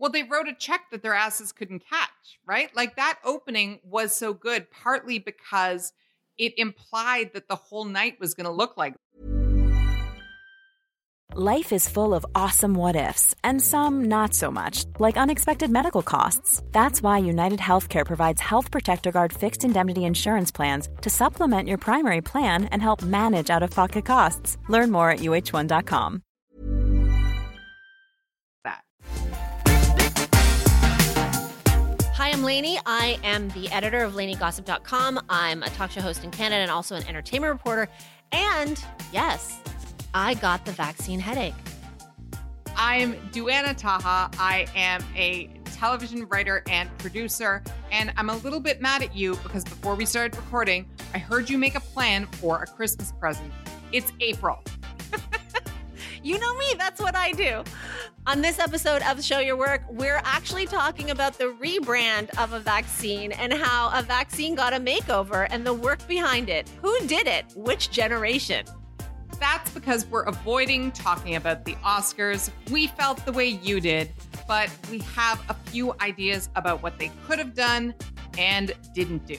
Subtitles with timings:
[0.00, 2.74] Well, they wrote a check that their asses couldn't catch, right?
[2.74, 5.92] Like that opening was so good, partly because
[6.38, 8.94] it implied that the whole night was going to look like.
[11.34, 16.02] Life is full of awesome what ifs, and some not so much, like unexpected medical
[16.02, 16.62] costs.
[16.72, 21.78] That's why United Healthcare provides Health Protector Guard fixed indemnity insurance plans to supplement your
[21.78, 24.56] primary plan and help manage out of pocket costs.
[24.68, 26.22] Learn more at uhone.com.
[32.32, 32.78] I'm Lainey.
[32.86, 35.24] I am the editor of LaineyGossip.com.
[35.28, 37.88] I'm a talk show host in Canada and also an entertainment reporter.
[38.30, 38.80] And
[39.12, 39.58] yes,
[40.14, 41.54] I got the vaccine headache.
[42.76, 44.30] I'm Duana Taha.
[44.38, 49.34] I am a television writer and producer, and I'm a little bit mad at you
[49.42, 53.52] because before we started recording, I heard you make a plan for a Christmas present.
[53.90, 54.62] It's April.
[56.22, 57.64] You know me, that's what I do.
[58.26, 62.60] On this episode of Show Your Work, we're actually talking about the rebrand of a
[62.60, 66.70] vaccine and how a vaccine got a makeover and the work behind it.
[66.82, 67.46] Who did it?
[67.56, 68.66] Which generation?
[69.38, 72.50] That's because we're avoiding talking about the Oscars.
[72.70, 74.12] We felt the way you did,
[74.46, 77.94] but we have a few ideas about what they could have done
[78.36, 79.38] and didn't do.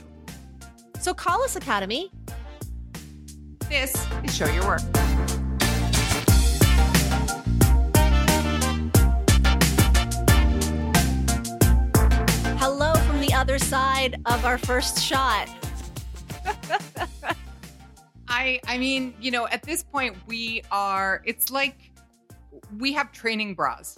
[0.99, 2.11] So call us, Academy.
[3.69, 4.81] This is Show Your Work.
[13.41, 15.49] Other side of our first shot.
[18.27, 21.91] I I mean, you know, at this point we are it's like
[22.77, 23.97] we have training bras.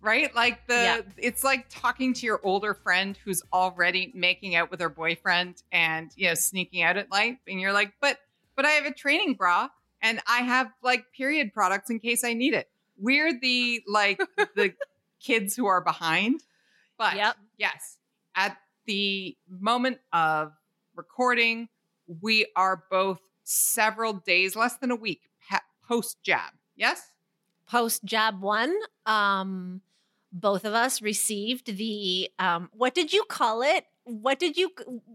[0.00, 0.34] Right?
[0.34, 1.00] Like the Yeah.
[1.18, 6.10] it's like talking to your older friend who's already making out with her boyfriend and
[6.16, 8.16] you know sneaking out at night and you're like, "But
[8.56, 9.68] but I have a training bra
[10.00, 14.18] and I have like period products in case I need it." We're the like
[14.56, 14.72] the
[15.20, 16.42] kids who are behind.
[16.96, 17.36] But Yep.
[17.58, 17.98] yes,
[18.34, 18.56] at
[18.88, 20.52] the moment of
[20.96, 21.68] recording,
[22.20, 25.28] we are both several days, less than a week
[25.88, 26.52] post jab.
[26.76, 27.14] Yes?
[27.66, 28.74] Post jab one,
[29.06, 29.80] um,
[30.30, 33.86] both of us received the um, what did you call it?
[34.04, 34.70] What did you?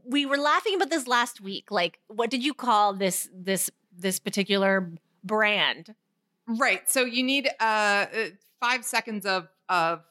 [0.05, 1.71] We were laughing about this last week.
[1.71, 4.91] Like, what did you call this this this particular
[5.23, 5.95] brand?
[6.47, 6.89] Right.
[6.89, 8.05] So you need uh, uh,
[8.59, 10.01] five seconds of, of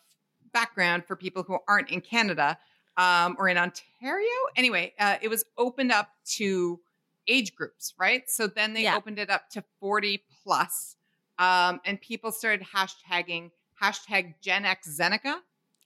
[0.52, 2.58] background for people who aren't in Canada
[2.96, 4.28] um, or in Ontario.
[4.56, 6.80] Anyway, uh, it was opened up to
[7.28, 8.28] age groups, right?
[8.28, 8.96] So then they Yeah.
[8.96, 10.96] opened it up to 40 plus,
[11.38, 15.36] um, and people started hashtagging hashtag Gen X Zeneca.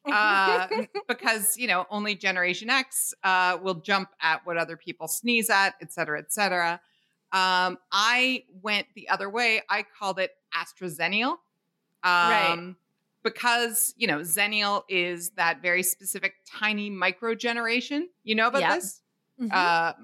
[0.08, 0.68] uh,
[1.08, 5.74] because you know only Generation X uh, will jump at what other people sneeze at,
[5.80, 6.80] et cetera, et cetera.
[7.32, 9.62] Um, I went the other way.
[9.68, 11.38] I called it AstraZeneal, um,
[12.04, 12.74] Right.
[13.26, 18.08] Because you know Zennial is that very specific tiny micro generation.
[18.22, 19.02] You know about this?
[19.42, 19.52] Mhm.
[19.52, 19.94] Uh,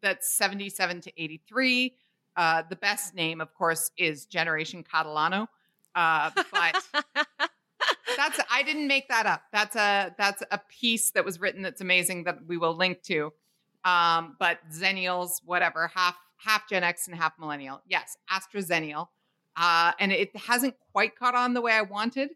[0.00, 1.96] that's seventy-seven to eighty-three.
[2.34, 5.48] Uh, the best name, of course, is Generation Catalano.
[5.94, 6.82] Uh, but
[8.16, 9.42] that's I didn't make that up.
[9.52, 13.34] That's a that's a piece that was written that's amazing that we will link to.
[13.84, 17.82] Um, but Zennials, whatever, half half Gen X and half millennial.
[17.86, 19.08] Yes, AstraZeneal.
[19.56, 22.30] Uh, and it hasn't quite caught on the way I wanted.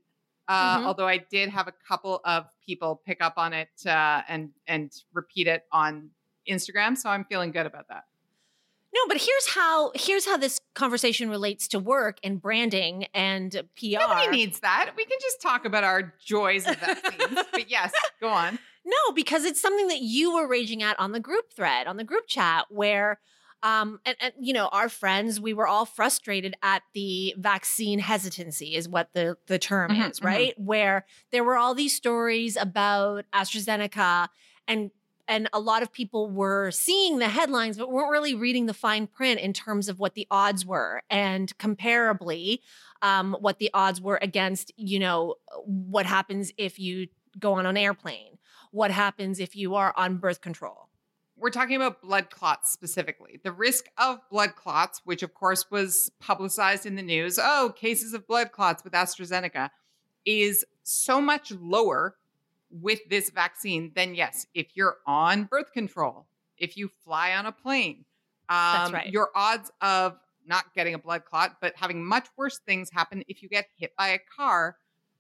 [0.51, 0.87] Uh, Mhm.
[0.87, 4.93] Although I did have a couple of people pick up on it uh, and and
[5.13, 6.11] repeat it on
[6.49, 8.05] Instagram, so I'm feeling good about that.
[8.93, 14.01] No, but here's how here's how this conversation relates to work and branding and PR.
[14.01, 14.91] Nobody needs that.
[14.97, 17.39] We can just talk about our joys of vaccines.
[17.53, 18.59] but yes, go on.
[18.85, 22.03] No, because it's something that you were raging at on the group thread, on the
[22.05, 23.21] group chat, where,
[23.63, 28.75] um, and, and you know, our friends, we were all frustrated at the vaccine hesitancy,
[28.75, 30.25] is what the the term Mhm, is, mhm.
[30.25, 30.55] right?
[30.59, 34.29] Where there were all these stories about AstraZeneca,
[34.69, 34.91] and
[35.29, 39.07] and a lot of people were seeing the headlines, but weren't really reading the fine
[39.07, 42.61] print in terms of what the odds were, and comparably,
[43.03, 47.77] um, what the odds were against, you know, what happens if you go on an
[47.77, 48.39] airplane
[48.73, 50.90] what happens if you are on birth control.
[51.41, 53.41] We're talking about blood clots specifically.
[53.43, 58.13] The risk of blood clots, which of course was publicized in the news, oh, cases
[58.13, 59.71] of blood clots with AstraZeneca,
[60.27, 62.17] is so much lower
[62.71, 66.27] with this vaccine than, yes, if you're on birth control,
[66.59, 68.05] if you fly on a plane.
[68.51, 69.11] Um, right.
[69.11, 73.43] Your odds of not getting a blood clot, but having much worse things happen if
[73.43, 74.77] you get hit by a car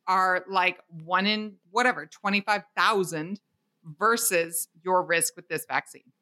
[0.06, 3.40] are like one in whatever, 25,000
[3.84, 6.12] versus your risk with this vaccine.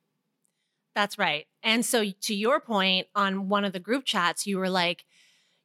[0.94, 1.46] That's right.
[1.62, 5.04] And so, to your point, on one of the group chats, you were like,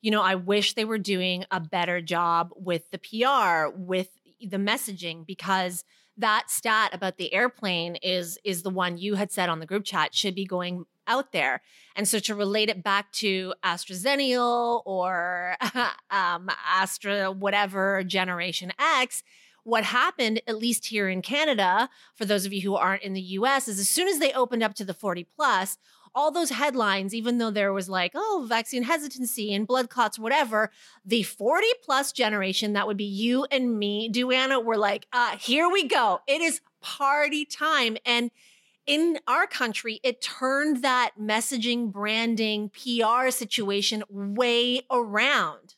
[0.01, 4.09] you know, I wish they were doing a better job with the PR, with
[4.39, 5.83] the messaging because
[6.17, 9.83] that stat about the airplane is is the one you had said on the group
[9.83, 11.61] chat should be going out there.
[11.95, 15.57] And so to relate it back to AstraZeneca or
[16.11, 19.23] um, Astra, whatever Generation X,
[19.63, 23.21] what happened, at least here in Canada, for those of you who aren't in the
[23.21, 25.77] US, is as soon as they opened up to the 40 plus,
[26.15, 30.71] all those headlines, even though there was like, oh, vaccine hesitancy and blood clots, whatever,
[31.03, 35.67] the 40 plus generation, that would be you and me, Duana, were like, uh, here
[35.67, 36.21] we go.
[36.27, 37.97] It is party time.
[38.05, 38.29] And
[38.85, 45.75] in our country, it turned that messaging, branding, PR situation way around.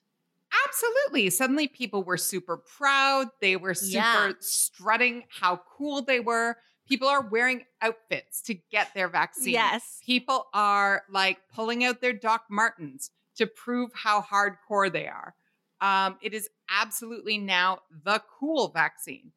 [0.67, 1.29] Absolutely.
[1.29, 3.27] Suddenly people were super proud.
[3.41, 4.31] They were super Yeah.
[4.39, 6.57] strutting how cool they were.
[6.87, 9.53] People are wearing outfits to get their vaccine.
[9.53, 9.99] Yes.
[10.05, 15.35] People are like pulling out their Doc Martens to prove how hardcore they are.
[15.81, 19.31] Um, it is absolutely now the cool vaccine.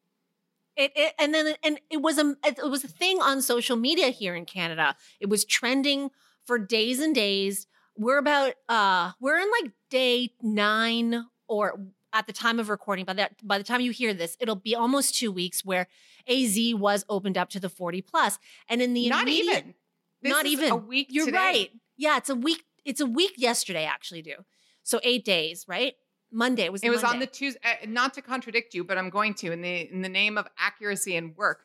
[0.75, 4.09] It, it and then and it was a it was a thing on social media
[4.09, 4.95] here in Canada.
[5.19, 6.11] It was trending
[6.45, 7.67] for days and days.
[7.99, 11.81] We're about uh we're in like day 9 or
[12.13, 14.73] at the time of recording by that by the time you hear this it'll be
[14.73, 15.87] almost 2 weeks where
[16.27, 19.73] AZ was opened up to the 40 plus and in the Not even.
[20.21, 21.07] This not even a week.
[21.09, 21.37] You're today.
[21.37, 21.71] right.
[21.97, 24.45] Yeah, it's a week it's a week yesterday actually due.
[24.83, 25.93] So 8 days, right?
[26.31, 27.59] Monday was It was on the Tuesday.
[27.63, 30.47] Uh, not to contradict you, but I'm going to in the in the name of
[30.57, 31.63] accuracy and work.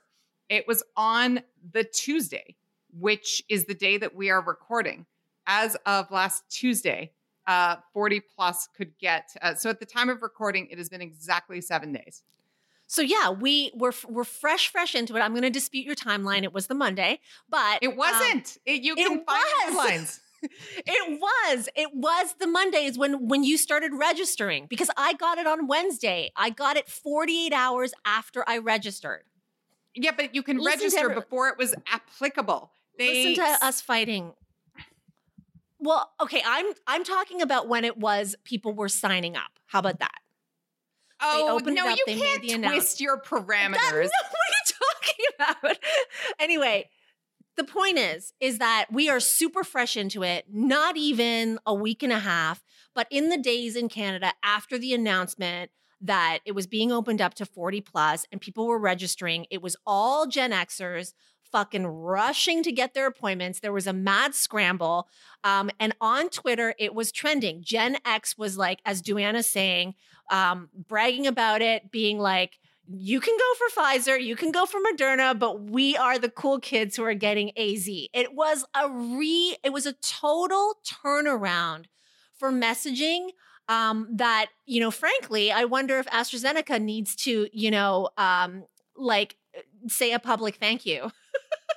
[0.49, 1.43] It was on
[1.73, 2.57] the Tuesday,
[2.93, 5.07] which is the day that we are recording.
[5.47, 7.13] As of last Tuesday,
[7.47, 9.31] uh, 40 plus could get.
[9.43, 12.23] Uh, so at the time of recording, it has been exactly seven days.
[12.87, 15.21] So yeah, we were we're fresh, fresh into it.
[15.21, 16.43] I'm going to dispute your timeline.
[16.43, 18.59] It was the Monday, but It um, wasn't.
[18.67, 19.65] it, you it can find was.
[19.65, 20.21] headlines.
[20.87, 21.69] it was.
[21.75, 26.31] It was the Mondays when when you started registering because I got it on Wednesday.
[26.37, 29.23] I got it 48 hours after I registered.
[29.95, 32.71] Yeah, but you can Listen register before it was applicable.
[32.99, 34.35] They Listen to us fighting.
[35.85, 39.51] Well, okay, I'm I'm talking about when it was people were signing up.
[39.67, 40.19] How about that?
[41.21, 43.01] Oh no, up, you can't twist announcement.
[43.01, 43.77] your That- parameters.
[43.81, 45.77] no, what are you talking about?
[46.41, 46.89] anyway,
[47.59, 52.03] the point is, is that we are super fresh into it, not even a week
[52.03, 52.65] and a half,
[52.95, 55.71] but in the days in Canada after the announcement
[56.01, 59.77] that it was being opened up to 40 plus and people were registering, it was
[59.87, 61.13] all Gen Xers
[61.55, 63.61] fucking rushing to get their appointments.
[63.61, 65.07] There was a mad scramble.
[65.45, 67.63] Um, and on Twitter, it was trending.
[67.63, 69.95] Gen X was like, as Duana's saying,
[70.33, 72.59] um, bragging about it, being like,
[72.89, 76.59] you can go for Pfizer, you can go for Moderna, but we are the cool
[76.59, 77.87] kids who are getting AZ.
[77.87, 81.85] It was a re, it was a total turnaround
[82.37, 83.29] for messaging.
[83.67, 88.65] Um, that you know, frankly, I wonder if AstraZeneca needs to, you know, um,
[88.95, 89.37] like
[89.89, 91.11] say a public thank you.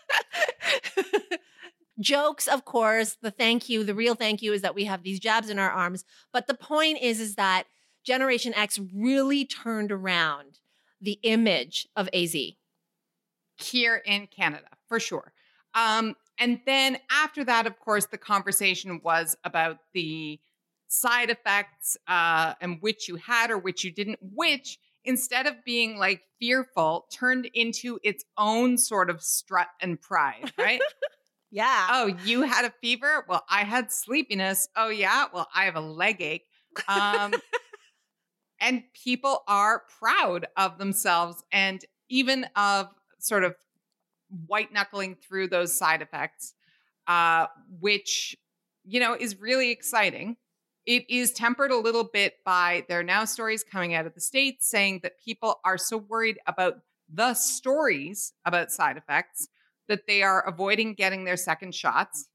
[2.00, 3.18] Jokes, of course.
[3.22, 5.72] The thank you, the real thank you is that we have these jabs in our
[5.72, 6.06] arms.
[6.32, 7.64] But the point is, is that
[8.04, 10.60] Generation X really turned around
[11.02, 12.36] the image of AZ.
[13.58, 15.34] here in Canada, for sure.
[15.74, 20.40] Um, and then after that, of course, the conversation was about the
[20.88, 25.98] side effects uh, and which you had or which you didn't, which instead of being
[25.98, 30.82] like fearful, turned into its own sort of strut and pride, right?
[31.50, 31.88] Yeah.
[31.90, 33.24] oh, you had a fever?
[33.30, 34.68] Well, I had sleepiness.
[34.76, 35.28] Oh, yeah.
[35.34, 36.46] Well, I have a leg ache.
[36.90, 37.34] Um,
[38.60, 43.56] and people are proud of themselves and even of sort of
[44.46, 46.54] white knuckling through those side effects,
[47.08, 47.48] uh,
[47.80, 48.36] which,
[48.84, 50.36] you know, is really exciting.
[50.88, 54.22] It is tempered a little bit by there are now stories coming out of the
[54.22, 56.80] States saying that people are so worried about
[57.14, 59.50] the stories about side effects
[59.90, 62.30] that they are avoiding getting their second shots.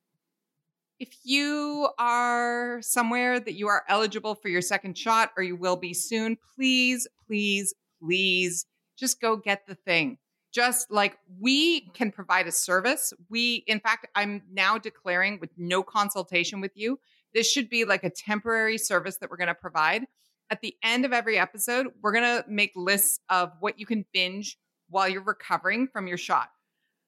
[1.01, 5.77] If you are somewhere that you are eligible for your second shot or you will
[5.77, 8.67] be soon, please, please, please
[8.99, 10.19] just go get the thing.
[10.53, 13.15] Just like we can provide a service.
[13.31, 16.99] We, in fact, I'm now declaring with no consultation with you,
[17.35, 20.05] this should be like a temporary service that we're going to provide.
[20.51, 24.05] At the end of every episode, we're going to make lists of what you can
[24.13, 24.59] binge
[24.91, 26.51] while you're recovering from your shot.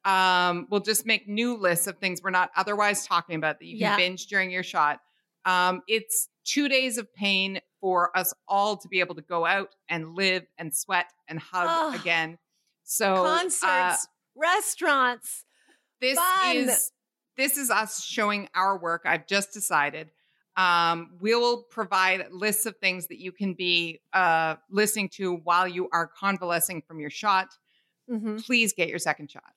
[0.05, 3.73] Um, we'll just make new lists of things we're not otherwise talking about that you
[3.79, 3.97] can Yeah.
[3.97, 5.01] binge during your shot.
[5.45, 9.75] Um, it's two days of pain for us all to be able to go out
[9.89, 12.01] and live and sweat and hug Ugh.
[12.01, 12.39] again.
[12.85, 15.45] So uh, Concerts, restaurants.
[16.01, 16.57] this Fun.
[16.57, 16.93] is
[17.37, 19.03] this is us showing our work.
[19.05, 20.11] I've just decided.
[20.57, 25.67] Um, we will provide lists of things that you can be uh, listening to while
[25.67, 27.49] you are convalescing from your shot.
[28.09, 28.37] Mm-hmm.
[28.39, 29.53] Please get your second shot.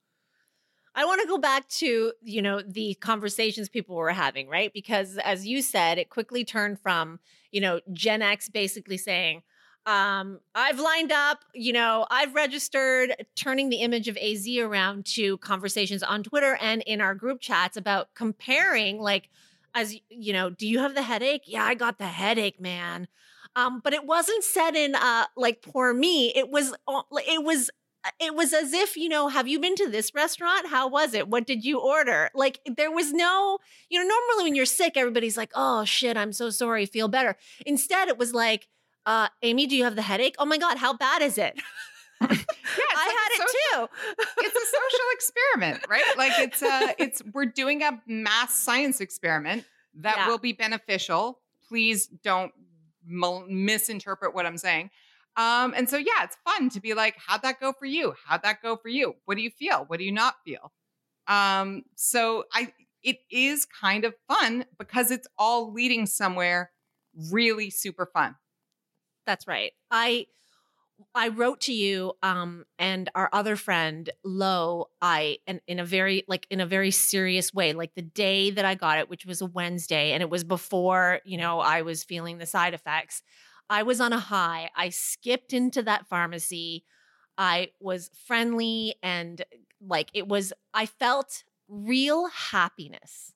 [0.95, 4.73] I want to go back to, you know, the conversations people were having, right?
[4.73, 7.19] Because as you said, it quickly turned from,
[7.51, 9.43] you know, Gen X basically saying,
[9.87, 15.37] um, I've lined up, you know, I've registered, turning the image of AZ around to
[15.37, 19.29] conversations on Twitter and in our group chats about comparing, like,
[19.73, 21.43] as you know, do you have the headache?
[21.45, 23.07] Yeah, I got the headache, man.
[23.55, 26.33] Um, but it wasn't said in uh like poor me.
[26.35, 27.71] It was uh, it was
[28.19, 30.67] it was as if, you know, have you been to this restaurant?
[30.67, 31.27] How was it?
[31.27, 32.29] What did you order?
[32.33, 36.33] Like there was no, you know, normally when you're sick, everybody's like, oh shit, I'm
[36.33, 37.37] so sorry, feel better.
[37.65, 38.67] Instead, it was like,
[39.07, 40.35] uh, Amy, do you have the headache?
[40.37, 41.59] Oh my God, how bad is it?
[42.19, 43.87] Yeah, I like a had it too.
[44.39, 46.03] it's a social experiment, right?
[46.17, 49.65] Like it's uh it's we're doing a mass science experiment
[49.99, 50.27] that Yeah.
[50.27, 51.39] will be beneficial.
[51.69, 52.51] Please don't
[53.05, 54.89] mal- misinterpret what I'm saying.
[55.35, 58.15] Um, and so yeah, it's fun to be like, how'd that go for you?
[58.25, 59.13] How'd that go for you?
[59.25, 59.83] What do you feel?
[59.85, 60.73] What do you not feel?
[61.27, 62.73] Um, so I
[63.03, 66.71] it is kind of fun because it's all leading somewhere
[67.31, 68.35] really super fun.
[69.27, 69.73] That's right.
[69.91, 70.25] I
[71.13, 76.23] I wrote to you um and our other friend Lo I and in a very
[76.27, 79.41] like in a very serious way like the day that I got it which was
[79.41, 83.21] a Wednesday and it was before you know I was feeling the side effects
[83.69, 86.83] I was on a high I skipped into that pharmacy
[87.37, 89.43] I was friendly and
[89.81, 93.33] like it was I felt real happiness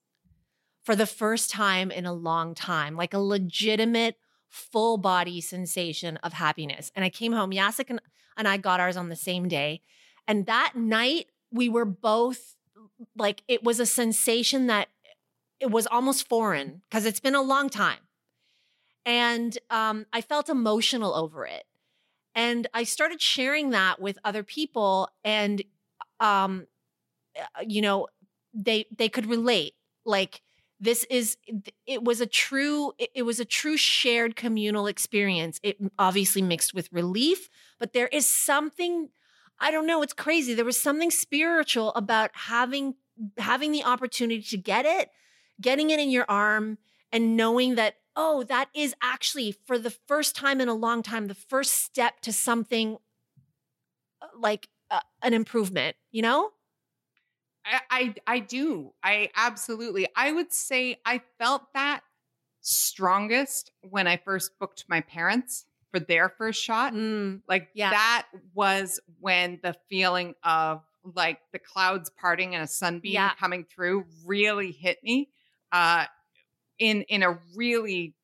[0.83, 4.15] for the first time in a long time like a legitimate
[4.51, 6.91] full body sensation of happiness.
[6.95, 8.01] And I came home, Jacek and,
[8.37, 9.81] and I got ours on the same day.
[10.27, 12.55] And that night, we were both
[13.17, 14.89] like, it was a sensation that
[15.59, 17.99] it was almost foreign because it's been a long time.
[19.05, 21.63] And um, I felt emotional over it.
[22.35, 25.09] And I started sharing that with other people.
[25.23, 25.63] And,
[26.19, 26.67] um,
[27.37, 28.07] uh, you know,
[28.53, 29.73] they they could relate.
[30.05, 30.41] Like,
[30.81, 31.37] this is
[31.85, 36.91] it was a true it, was a true shared communal experience it obviously mixed with
[36.91, 37.47] relief
[37.79, 39.09] but there is something
[39.59, 42.95] i don't know it's crazy there was something spiritual about having
[43.37, 45.09] having the opportunity to get it
[45.61, 46.79] getting it in your arm
[47.11, 51.27] and knowing that oh that is actually for the first time in a long time
[51.27, 52.97] the first step to something
[54.21, 56.51] uh, like uh, an improvement you know
[57.65, 58.93] I, I I do.
[59.03, 60.07] I absolutely.
[60.15, 62.01] I would say I felt that
[62.61, 66.93] strongest when I first booked my parents for their first shot.
[66.93, 67.91] Mm, Like Yeah.
[67.91, 73.33] that was when the feeling of like the clouds parting and a sunbeam Yeah.
[73.39, 75.31] coming through really hit me
[75.71, 76.05] uh
[76.79, 78.15] in in a really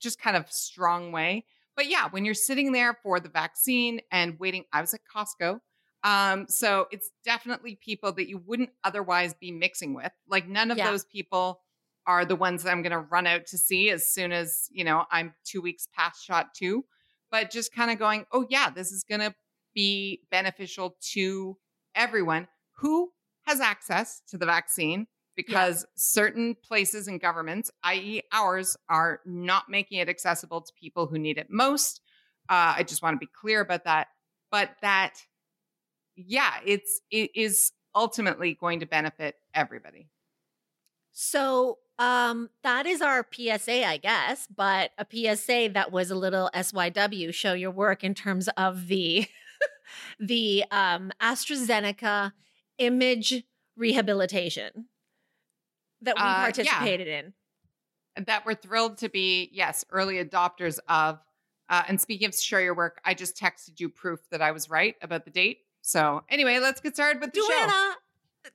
[0.00, 1.44] just kind of strong way.
[1.76, 5.60] But yeah, when you're sitting there for the vaccine and waiting, I was at Costco.
[6.04, 10.12] Um, so it's definitely people that you wouldn't otherwise be mixing with.
[10.28, 10.90] Like none of Yeah.
[10.90, 11.60] those people
[12.06, 14.84] are the ones that I'm going to run out to see as soon as, you
[14.84, 16.84] know, I'm 2 weeks past shot 2,
[17.30, 19.34] but just kind of going, "Oh yeah, this is going to
[19.74, 21.58] be beneficial to
[21.94, 23.12] everyone who
[23.46, 29.98] has access to the vaccine because certain places and governments, i.e., ours, are not making
[29.98, 32.00] it accessible to people who need it most.
[32.48, 34.08] Uh, I just want to be clear about that.
[34.50, 35.20] But that,
[36.26, 40.08] yeah, it's it is ultimately going to benefit everybody.
[41.12, 46.50] So um that is our PSA, I guess, but a PSA that was a little
[46.54, 49.26] SYW, show your work in terms of the
[50.20, 52.32] the um AstraZeneca
[52.78, 53.42] image
[53.76, 54.86] rehabilitation
[56.02, 56.42] that we Uh, yeah.
[56.42, 57.34] participated in.
[58.26, 61.20] that we're thrilled to be, yes, early adopters of.
[61.70, 64.70] Uh, and speaking of share your work, I just texted you proof that I was
[64.70, 65.58] right about the date.
[65.88, 67.48] So anyway, let's get started with the show.
[67.48, 67.94] Duana,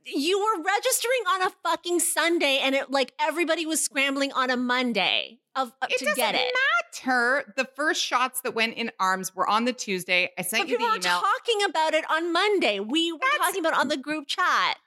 [0.06, 4.56] you were registering on a fucking Sunday and it like everybody was scrambling on a
[4.56, 6.54] Monday of uh, It to doesn't get it.
[6.94, 7.52] matter.
[7.58, 10.30] The first shots that went in arms were on the Tuesday.
[10.38, 11.02] I sent But you the were email.
[11.22, 12.80] talking about it on Monday.
[12.80, 14.78] We were That's- talking about it on the group chat.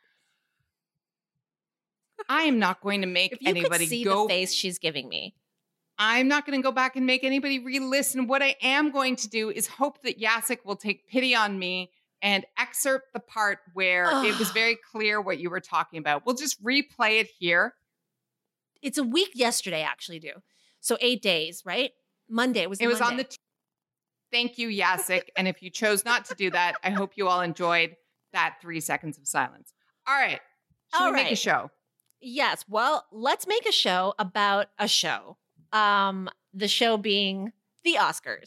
[2.29, 4.23] I am not going to make anybody could see go.
[4.23, 5.35] the face she's giving me.
[5.99, 8.29] I'm not going to go back and make anybody re-listen.
[8.29, 11.91] What I am going to do is hope that Jacek will take pity on me
[12.23, 16.25] and excerpt the part where it was very clear what you were talking about.
[16.27, 17.75] We'll just replay it here.
[18.83, 20.33] It's a week yesterday, actually, do.
[20.81, 21.91] So eight days, right?
[22.29, 22.81] Monday was.
[22.81, 23.25] It was on the.
[23.25, 23.37] T-
[24.33, 25.23] Thank you, Jacek.
[25.37, 27.97] and if you chose not to do that, I hope you all enjoyed
[28.33, 29.73] that three seconds of silence.
[30.07, 30.41] All right.
[30.95, 31.71] Should All we make a show?
[32.21, 32.65] Yes.
[32.69, 35.37] Well, let's make a show about a show.
[35.73, 37.53] Um, the show being
[37.85, 38.47] the Oscars.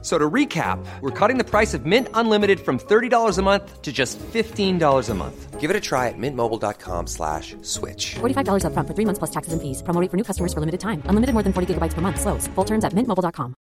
[0.00, 3.82] F- So to recap, we're cutting the price of Mint Unlimited from $30 a month
[3.82, 5.60] to just $15 a month.
[5.60, 8.14] Give it a try at mintmobile.com slash switch.
[8.20, 9.82] $45 upfront for three months plus taxes and fees.
[9.82, 11.02] Promo rate for new customers for limited time.
[11.04, 12.18] Unlimited more than 40 gigabytes per month.
[12.18, 12.46] Slows.
[12.54, 13.54] Full terms at mintmobile.com.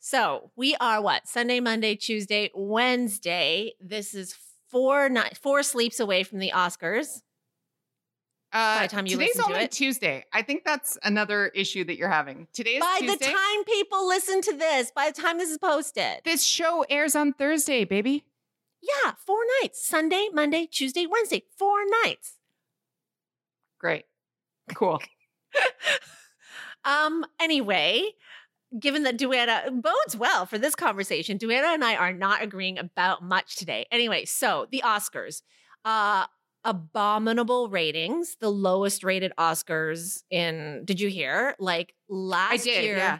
[0.00, 1.28] So we are what?
[1.28, 3.74] Sunday, Monday, Tuesday, Wednesday.
[3.80, 4.34] This is
[4.70, 7.22] four night, four sleeps away from the Oscars.
[8.52, 9.70] Uh, By the time you today's listen to only it.
[9.70, 10.24] Tuesday.
[10.32, 12.48] I think that's another issue that you're having.
[12.52, 13.26] Today is By Tuesday.
[13.26, 17.14] the time people listen to this, by the time this is posted, this show airs
[17.14, 18.24] on Thursday, baby.
[18.82, 21.44] yeah, four nights: Sunday, Monday, Tuesday, Wednesday.
[21.56, 22.34] Four nights.
[23.78, 24.04] Great.
[24.74, 25.00] Cool.
[26.84, 27.26] Um.
[27.38, 28.12] Anyway,
[28.78, 33.22] given that Duana bodes well for this conversation, Duana and I are not agreeing about
[33.22, 33.86] much today.
[33.92, 35.42] Anyway, so the Oscars,
[35.84, 36.24] uh,
[36.64, 40.82] abominable ratings, the lowest rated Oscars in.
[40.84, 41.54] Did you hear?
[41.58, 42.84] Like last I did.
[42.84, 43.18] year, Yeah.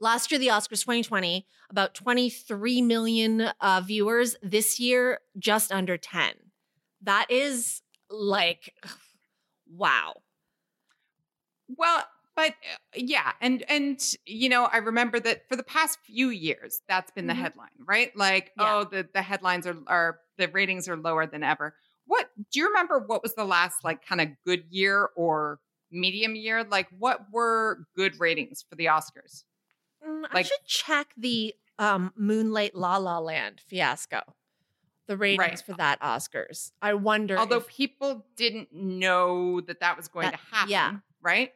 [0.00, 4.36] last year the Oscars 2020, about 23 million uh, viewers.
[4.42, 6.34] This year, just under 10.
[7.02, 8.74] That is like,
[9.68, 10.14] wow.
[11.68, 12.04] Well,
[12.36, 16.80] but uh, yeah, and and you know, I remember that for the past few years,
[16.88, 17.38] that's been the Mhm.
[17.38, 18.14] headline, right?
[18.16, 18.76] Like, Yeah.
[18.76, 21.74] oh, the the headlines are are the ratings are lower than ever.
[22.06, 22.98] What do you remember?
[22.98, 25.58] What was the last like kind of good year or
[25.90, 26.64] medium year?
[26.64, 29.44] Like, what were good ratings for the Oscars?
[30.06, 34.20] Mm, I should check the um, Moonlight La La Land fiasco,
[35.08, 35.62] the ratings Right.
[35.62, 36.72] for that Oscars.
[36.80, 37.36] I wonder.
[37.38, 40.96] Although if- people didn't know that that was going That- to happen, yeah.
[41.20, 41.52] right?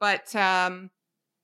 [0.00, 0.90] But um,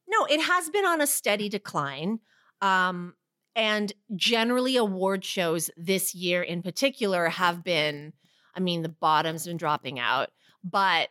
[0.06, 2.20] no, it has been on a steady decline.
[2.60, 3.14] Um,
[3.56, 8.12] and generally, award shows this year in particular have been,
[8.56, 10.30] I mean, the bottom's been dropping out.
[10.62, 11.08] But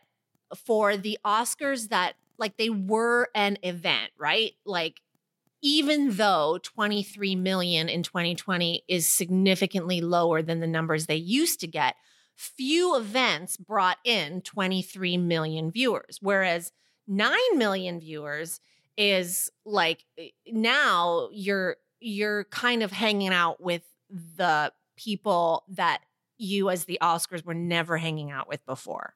[0.56, 4.52] for the Oscars that, like, they were an event, right?
[4.64, 5.00] Like,
[5.62, 11.66] even though 23 million in 2020 is significantly lower than the numbers they used to
[11.66, 11.94] get,
[12.36, 16.18] few events brought in 23 million viewers.
[16.20, 16.72] Whereas
[17.06, 18.60] 9 million viewers
[18.96, 26.02] is like eh, now you're you're kind of hanging out with the people that
[26.44, 29.14] you as the Oscars were never hanging out with before.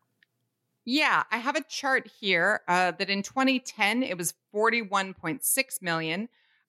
[0.84, 6.28] Yeah, I have a chart here uh, that in 2010 it was 41.6 million.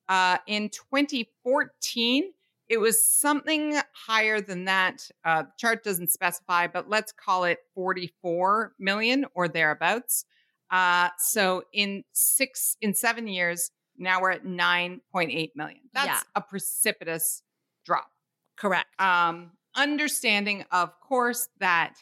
[0.10, 2.32] Uh, in 2014,
[2.67, 5.10] it was something higher than that.
[5.24, 10.26] Uh, chart doesn't specify, but let's call it 44 million or thereabouts.
[10.69, 15.80] Uh, so in six, in seven years, now we're at 9.8 million.
[15.93, 16.19] That's Yeah.
[16.36, 17.41] a precipitous
[17.86, 18.12] drop
[18.56, 18.88] Correct.
[19.00, 21.95] um understanding of course that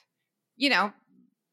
[0.55, 0.93] you know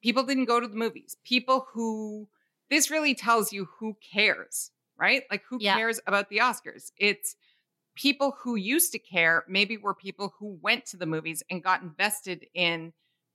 [0.02, 1.16] people didn't go to the movies.
[1.24, 2.28] People who
[2.70, 5.24] this really tells you who cares right?
[5.30, 5.74] Like who Yeah.
[5.74, 6.92] cares about the oscars?
[6.96, 7.34] It's
[7.96, 11.82] people who used to care maybe were people who went to the movies and got
[11.82, 12.92] invested in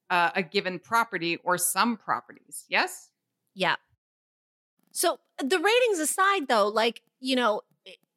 [0.10, 2.66] uh, a given property or some properties.
[2.70, 3.10] Yes?
[3.54, 3.76] Yeah.
[4.92, 7.62] So the ratings aside, though, like, you know,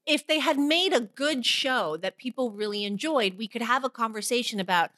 [0.07, 3.91] if they had made a good show that people really enjoyed, we could have a
[3.91, 4.91] conversation about,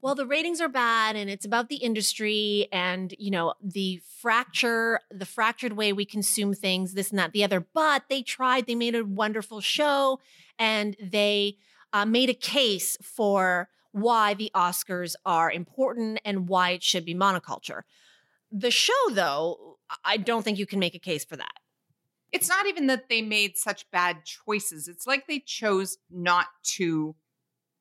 [0.00, 5.00] well, the ratings are bad and it's about the industry and, you know, the fracture,
[5.10, 7.60] the fractured way we consume things, this and that, the other.
[7.60, 10.20] But they tried, they made a wonderful show
[10.58, 11.58] and they
[11.92, 17.14] uh, made a case for why the Oscars are important and why it should be
[17.14, 17.82] monoculture.
[18.52, 21.55] The show, though, I don't think you can make a case for that.
[22.36, 27.14] It's not even that they made such bad choices it's like they chose not to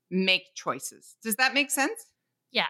[0.09, 2.05] make choices does that make sense
[2.51, 2.67] Yeah.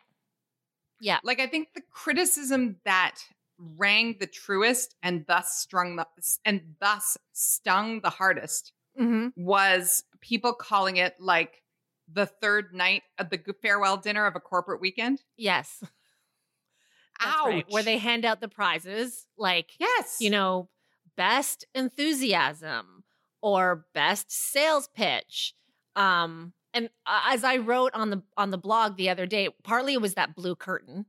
[1.00, 1.20] Yeah.
[1.24, 3.16] like i think the criticism that
[3.58, 6.06] rang the truest and thus strung the
[6.44, 9.28] and thus stung the hardest Mm-hmm.
[9.36, 11.62] was people calling it like
[12.10, 15.80] the third night of the farewell dinner of a corporate weekend Yes.
[17.20, 17.46] That's Ouch.
[17.48, 20.70] right, Where they hand out the prizes, like, yes you know,
[21.18, 23.04] best enthusiasm
[23.42, 25.54] or best sales pitch.
[25.96, 29.94] Um, and uh, as I wrote on the on the blog the other day, partly
[29.94, 31.06] it was that blue curtain.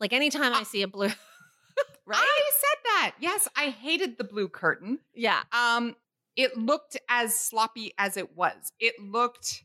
[0.00, 1.08] Like anytime I see a blue,
[2.06, 2.18] right?
[2.18, 5.94] i said that yes i hated the blue curtain yeah, Um,
[6.34, 8.72] it looked as sloppy as it was.
[8.80, 9.62] It looked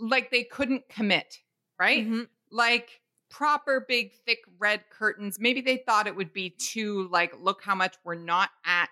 [0.00, 1.38] like they couldn't commit,
[1.78, 2.06] right?
[2.06, 2.28] Mhm.
[2.50, 3.01] Like
[3.32, 5.38] proper big thick red curtains.
[5.40, 8.90] Maybe they thought it would be too like look how much we're not at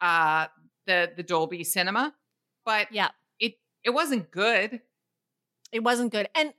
[0.00, 0.46] uh
[0.86, 2.14] the the Dolby Cinema,
[2.64, 3.08] but Yeah.
[3.40, 4.80] it it wasn't good.
[5.72, 6.28] It wasn't good.
[6.34, 6.54] And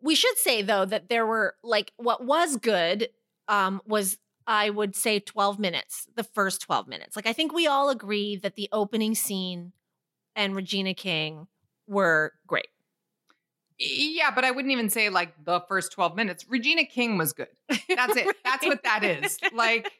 [0.00, 3.10] we should say though that there were like what was good
[3.48, 7.14] um was I would say 12 minutes, the first 12 minutes.
[7.16, 9.72] Like I think we all agree that the opening scene
[10.34, 11.48] and Regina King
[11.86, 12.68] were great.
[13.78, 16.44] Yeah, but I wouldn't even say like the first 12 minutes.
[16.48, 17.48] Regina King was good.
[17.88, 18.36] That's it.
[18.44, 19.38] That's what that is.
[19.54, 19.90] Like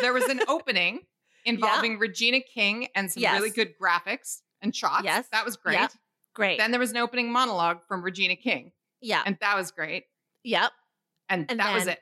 [0.00, 1.00] there was an opening
[1.44, 3.34] involving Regina King and some Yes.
[3.38, 5.02] really good graphics and shots.
[5.04, 5.26] Yes.
[5.32, 5.74] That was great.
[5.74, 5.88] Yeah.
[6.34, 6.58] great.
[6.58, 9.22] Then there was an opening monologue from Regina King, yeah.
[9.26, 10.04] and that was great.
[10.44, 10.70] yep.
[11.28, 11.98] And, And that was it.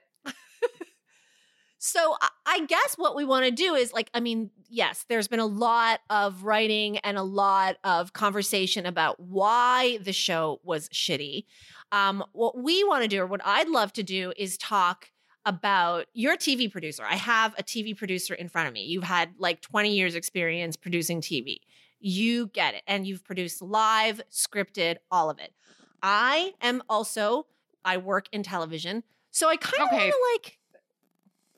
[1.82, 2.14] So
[2.44, 5.46] I- guess what we want to do is like, I mean, yes, there's been a
[5.46, 11.46] lot of writing and a lot of conversation about why the show was shitty.
[11.90, 15.10] Um, what we want to do, or what I'd love to do, is talk
[15.46, 17.02] about you're a TV producer.
[17.08, 18.84] I have a TV producer in front of me.
[18.84, 21.60] You've had like 20 years experience producing TV.
[21.98, 22.82] You get it.
[22.86, 25.54] And you've produced live, scripted, all of it.
[26.02, 27.46] I am also,
[27.86, 29.02] I work in television.
[29.30, 30.10] So I kind of Okay.
[30.10, 30.58] want to like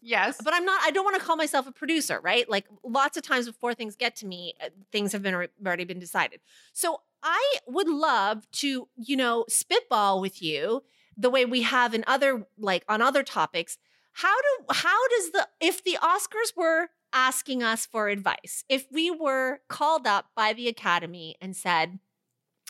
[0.03, 0.41] Yes.
[0.43, 0.81] but I'm not.
[0.83, 2.49] I don't want to call myself a producer, right?
[2.51, 5.35] Like lots of times before things get to me, uh, things have been
[5.65, 6.41] already been decided.
[6.73, 10.83] So I would love to, you know, spitball with you
[11.17, 13.79] the way we have in other like on other topics.
[14.15, 19.11] How do how does the if the Oscars were asking us for advice, if we
[19.11, 22.01] were called up by the Academy and said,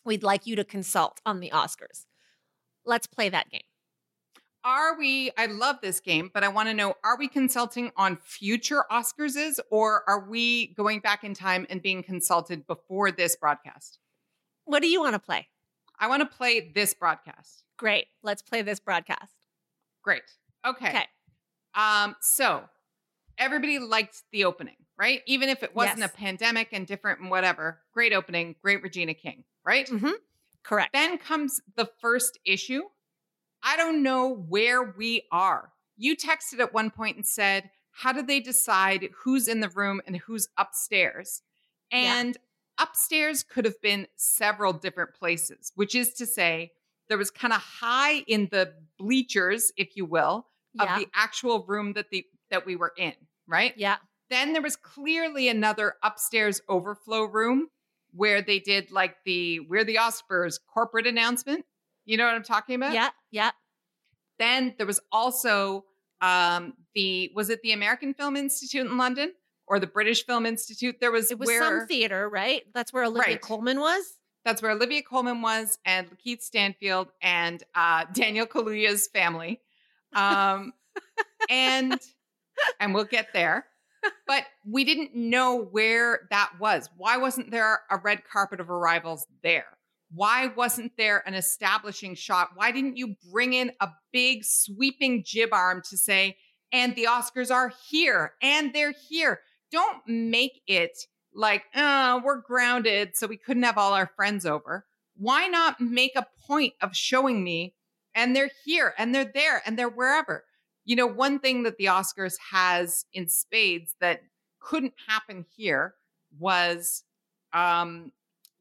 [0.04, 2.06] "We'd like you to consult on the Oscars,"
[2.84, 3.62] let's play that game.
[4.64, 8.16] Are we, I love this game, but I want to know are we consulting on
[8.16, 13.98] future Oscarses or are we going back in time and being consulted before this broadcast?
[14.64, 15.48] What do you want to play?
[15.98, 17.64] I want to play this broadcast.
[17.76, 19.34] Great, let's play this broadcast.
[20.02, 20.22] Great.
[20.64, 20.88] Okay.
[20.90, 21.04] Okay.
[21.74, 22.62] Um, so
[23.38, 25.22] everybody liked the opening, right?
[25.26, 26.10] Even if it wasn't Yes.
[26.12, 27.80] a pandemic and different and whatever.
[27.92, 29.88] Great opening, great Regina King, right?
[29.88, 30.12] Mhm.
[30.62, 30.92] Correct.
[30.92, 32.82] Then comes the first issue.
[33.62, 35.72] I don't know where we are.
[35.96, 40.00] You texted at one point and said, How do they decide who's in the room
[40.06, 41.42] and who's upstairs?
[41.90, 41.98] Yeah.
[41.98, 42.38] And
[42.78, 46.72] upstairs could have been several different places, which is to say,
[47.08, 50.46] there was kind of high in the bleachers, if you will,
[50.78, 50.98] of yeah.
[50.98, 53.12] the actual room that the that we were in,
[53.46, 53.74] right?
[53.76, 53.96] yeah.
[54.30, 57.68] Then there was clearly another upstairs overflow room
[58.14, 61.66] where they did like the we're the Oscars corporate announcement.
[62.04, 62.94] You know what I'm talking about?
[62.94, 63.10] Yeah.
[63.30, 63.50] Yeah.
[64.38, 65.84] Then there was also
[66.20, 69.32] um the was it the American Film Institute in London
[69.66, 70.96] or the British Film Institute?
[71.00, 72.62] There was It was where some theater, right?
[72.74, 73.40] That's where Olivia Right.
[73.40, 74.04] Coleman was.
[74.44, 79.60] that's where Olivia Colman was and Keith Stanfield and uh Daniel Kaluuya's family.
[80.14, 80.72] Um
[81.48, 82.00] and
[82.80, 83.66] and we'll get there.
[84.26, 86.88] But we didn't know where that was.
[86.96, 89.66] Why wasn't there a red carpet of arrivals there?
[90.14, 92.50] Why wasn't there an establishing shot?
[92.54, 96.36] Why didn't you bring in a big sweeping jib arm to say,
[96.70, 99.40] and the Oscars are here and they're here?
[99.70, 100.98] Don't make it
[101.34, 104.84] like, oh, we're grounded, so we couldn't have all our friends over.
[105.16, 107.74] Why not make a point of showing me,
[108.14, 110.44] and they're here and they're there and they're wherever?
[110.84, 114.20] You know, one thing that the Oscars has in spades that
[114.60, 115.94] couldn't happen here
[116.38, 117.04] was
[117.52, 118.12] um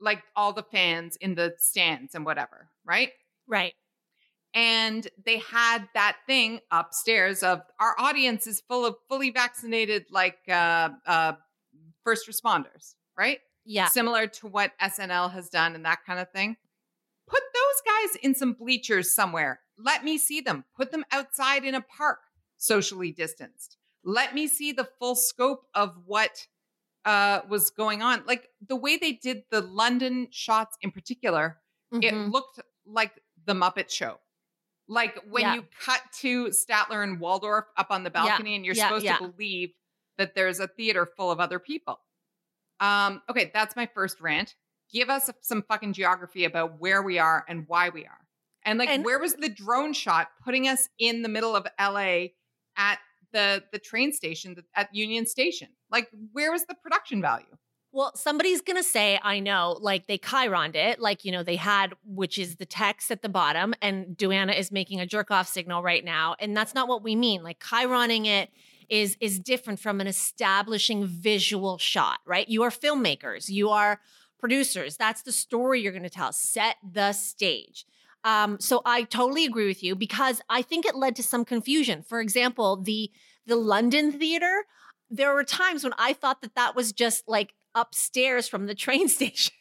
[0.01, 3.11] like all the fans in the stands and whatever, right?
[3.47, 3.73] Right.
[4.53, 10.39] And they had that thing upstairs of our audience is full of fully vaccinated like
[10.49, 11.33] uh uh
[12.03, 13.39] first responders, right?
[13.63, 13.87] Yeah.
[13.87, 16.57] Similar to what SNL has done and that kind of thing.
[17.27, 19.61] Put those guys in some bleachers somewhere.
[19.77, 20.65] Let me see them.
[20.75, 22.19] Put them outside in a park,
[22.57, 23.77] socially distanced.
[24.03, 26.47] Let me see the full scope of what
[27.05, 28.23] uh, was going on.
[28.25, 31.59] Like the way they did the London shots in particular,
[31.91, 32.31] it Mhm.
[32.31, 34.19] looked like the Muppet Show.
[34.87, 35.53] Like when Yeah.
[35.55, 38.25] you cut to Statler and Waldorf up on the Yeah.
[38.25, 39.17] balcony, and you're Yeah, supposed yeah.
[39.17, 39.73] to believe
[40.17, 41.99] that there's a theater full of other people.
[42.79, 44.55] Um, okay, that's my first rant.
[44.91, 48.27] Give us some fucking geography about where we are and why we are.
[48.63, 52.35] And like And- where was the drone shot putting us in the middle of LA
[52.75, 52.99] at
[53.31, 55.69] the the train station at Union Station?
[55.91, 57.45] Like where was the production value?
[57.93, 61.93] Well, somebody's gonna say, I know, like they chironed it, like you know, they had,
[62.05, 65.83] which is the text at the bottom, and Duana is making a jerk off signal
[65.83, 67.43] right now, and that's not what we mean.
[67.43, 68.49] Like chironing it
[68.89, 72.47] is is different from an establishing visual shot, right?
[72.47, 73.99] You are filmmakers, you are
[74.41, 74.97] producers.
[74.97, 76.33] That's the story you're going to tell.
[76.33, 77.85] Set the stage.
[78.23, 82.03] Um, so I totally agree with you because I think it led to some confusion.
[82.03, 83.11] For example, the
[83.47, 84.65] the London theater,
[85.09, 89.07] there were times when I thought that that was just like upstairs from the train
[89.17, 89.53] station.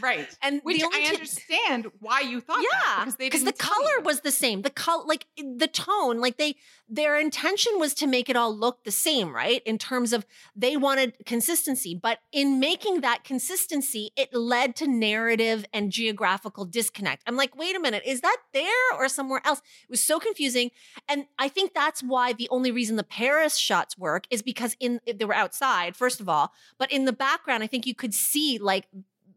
[0.00, 0.28] Right.
[0.42, 2.96] And Which the I ti- understand why you thought that.
[3.00, 4.04] Because they because the color you.
[4.04, 4.62] was the same.
[4.62, 6.56] The color, like the tone, like they,
[6.88, 9.62] their intention was to make it all look the same, right?
[9.64, 15.64] In terms of they wanted consistency, but in making that consistency, it led to narrative
[15.72, 17.22] and geographical disconnect.
[17.26, 19.58] I'm like, wait a minute, is that there or somewhere else?
[19.58, 20.70] It was so confusing,
[21.08, 25.00] and I think that's why the only reason the Paris shots work is because in
[25.06, 28.58] they were outside, first of all, but in the background, I think you could see
[28.58, 28.86] like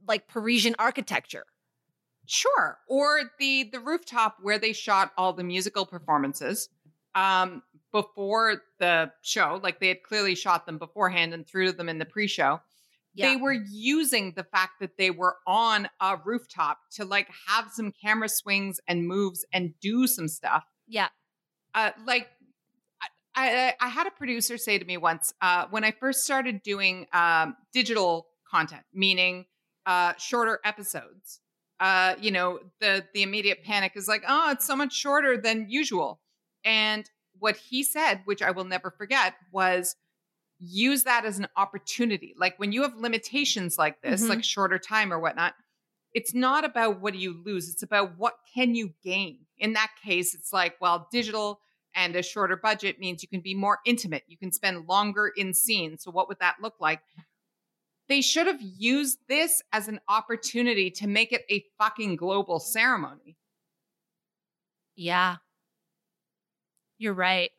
[0.10, 1.46] like Parisian architecture.
[2.26, 2.78] Sure.
[2.90, 6.68] Or the the rooftop where they shot all the musical performances
[7.16, 11.98] um before the show, like they had clearly shot them beforehand and threw them in
[11.98, 12.60] the pre-show.
[13.16, 17.92] They were using the fact that they were on a rooftop to like have some
[17.92, 20.66] camera swings and moves and do some stuff.
[20.88, 21.08] yeah.
[21.74, 22.28] Uh like
[23.36, 26.62] I, I, I had a producer say to me once uh, when I first started
[26.62, 29.46] doing um, digital content, meaning
[29.90, 31.40] uh, shorter episodes.
[31.80, 35.66] Uh, you know, the the immediate panic is like, oh, it's so much shorter than
[35.70, 36.20] usual.
[36.64, 39.96] And what he said, which I will never forget, was
[40.60, 42.36] use that as an opportunity.
[42.38, 44.30] Like when you have limitations like this, Mhm.
[44.30, 45.54] like shorter time or whatnot,
[46.14, 47.70] it's not about what do you lose.
[47.70, 49.46] It's about what can you gain.
[49.58, 51.62] In that case, it's like, well, digital
[51.96, 54.24] and a shorter budget means you can be more intimate.
[54.28, 55.98] You can spend longer in scene.
[55.98, 57.02] So what would that look like?
[58.10, 63.38] They should have used this as an opportunity to make it a fucking global ceremony,
[64.96, 65.38] Yeah.
[66.98, 67.52] You're right.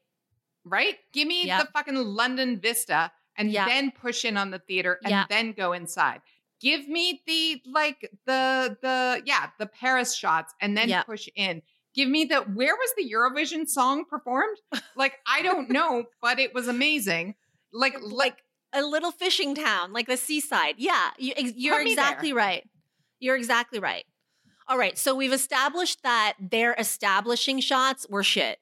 [0.65, 0.99] right?
[1.13, 1.61] Give me Yep.
[1.67, 6.21] the fucking London Vista and then push in on the theater and then go inside.
[6.61, 11.63] Give me the like the the yeah, the Paris shots and then push in.
[11.95, 14.59] Give me the where was the Eurovision song performed?
[14.95, 17.35] Like I don't know, but it was amazing.
[17.73, 20.77] Like like A little fishing town, like the seaside.
[20.79, 21.11] Yeah.
[21.19, 21.93] you, you're Put there.
[21.93, 22.69] exactly right.
[23.19, 24.05] You're exactly right.
[24.69, 24.97] All right.
[24.97, 28.59] So we've established that their establishing shots were shit.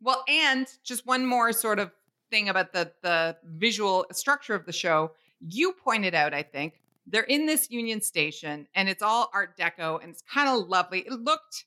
[0.00, 1.90] Well, and just one more sort of
[2.30, 5.12] thing about the the visual structure of the show.
[5.40, 10.00] You pointed out, I think, they're in this Union Station and it's all Art Deco
[10.02, 11.00] and it's kind of lovely.
[11.00, 11.64] It looked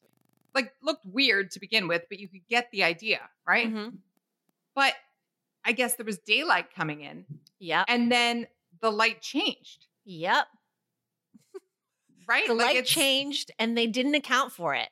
[0.53, 3.67] like looked weird to begin with, but you could get the idea, right?
[3.73, 3.97] Mhm.
[4.75, 4.93] But
[5.65, 7.25] I guess there was daylight coming in,
[7.59, 7.83] Yeah.
[7.87, 8.47] and then
[8.81, 10.47] the light changed, Yep.
[12.27, 12.47] right?
[12.47, 14.89] The Like, light changed and they didn't account for it.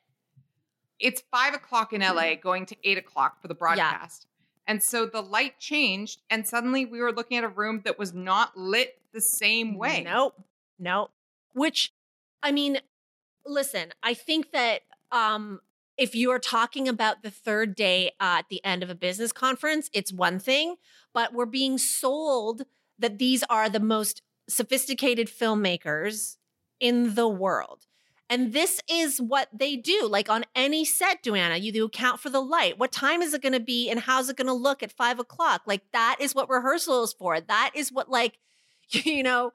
[1.00, 4.26] it's five o'clock in LA going to eight o'clock for the broadcast.
[4.66, 8.12] And so the light changed, and suddenly we were looking at a room that was
[8.12, 10.02] not lit the same way.
[10.04, 10.34] Nope.
[10.78, 11.10] Nope.
[11.54, 11.92] Which,
[12.42, 12.78] I mean,
[13.46, 15.60] listen, I think that um,
[15.98, 19.90] if you're talking about the third day uh, at the end of a business conference,
[19.92, 20.76] it's one thing,
[21.12, 22.62] but we're being sold
[22.98, 26.36] that these are the most sophisticated filmmakers
[26.80, 27.86] in the world.
[28.30, 30.06] And this is what they do.
[30.08, 32.78] Like on any set, Duana, you do account for the light.
[32.78, 35.18] What time is it going to be and how's it going to look at five
[35.18, 35.62] o'clock?
[35.66, 37.40] Like that is what rehearsal is for.
[37.40, 38.38] That is what, like,
[38.90, 39.52] you know,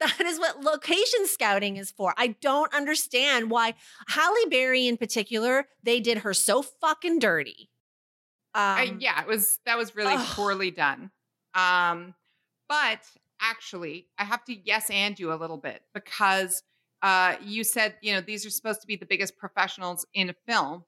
[0.00, 2.14] that is what location scouting is for.
[2.16, 3.74] I don't understand why
[4.08, 7.70] Halle Berry in particular, they did her so fucking dirty.
[8.54, 10.26] Um, I- yeah, it was that was really Ugh.
[10.30, 11.10] poorly done.
[11.54, 12.14] Um,
[12.68, 13.00] but
[13.40, 16.62] actually, I have to yes and you a little bit because
[17.02, 20.34] uh, you said you know these are supposed to be the biggest professionals in a
[20.46, 20.84] film,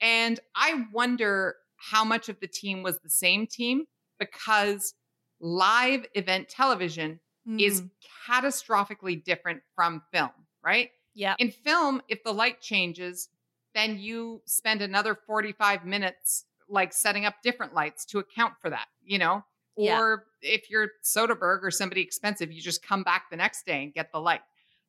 [0.00, 3.84] and I wonder how much of the team was the same team
[4.18, 4.94] because
[5.40, 7.18] live event television
[7.58, 7.90] is mm,
[8.28, 10.30] catastrophically different from film,
[10.64, 10.90] right?
[11.14, 11.34] yeah.
[11.38, 13.28] In film, if the light changes,
[13.74, 18.86] then you spend another 45 minutes like setting up different lights to account for that,
[19.04, 19.44] you know?
[19.76, 19.98] Yeah.
[19.98, 23.92] Or if you're Soderbergh or somebody expensive, you just come back the next day and
[23.92, 24.40] get the light.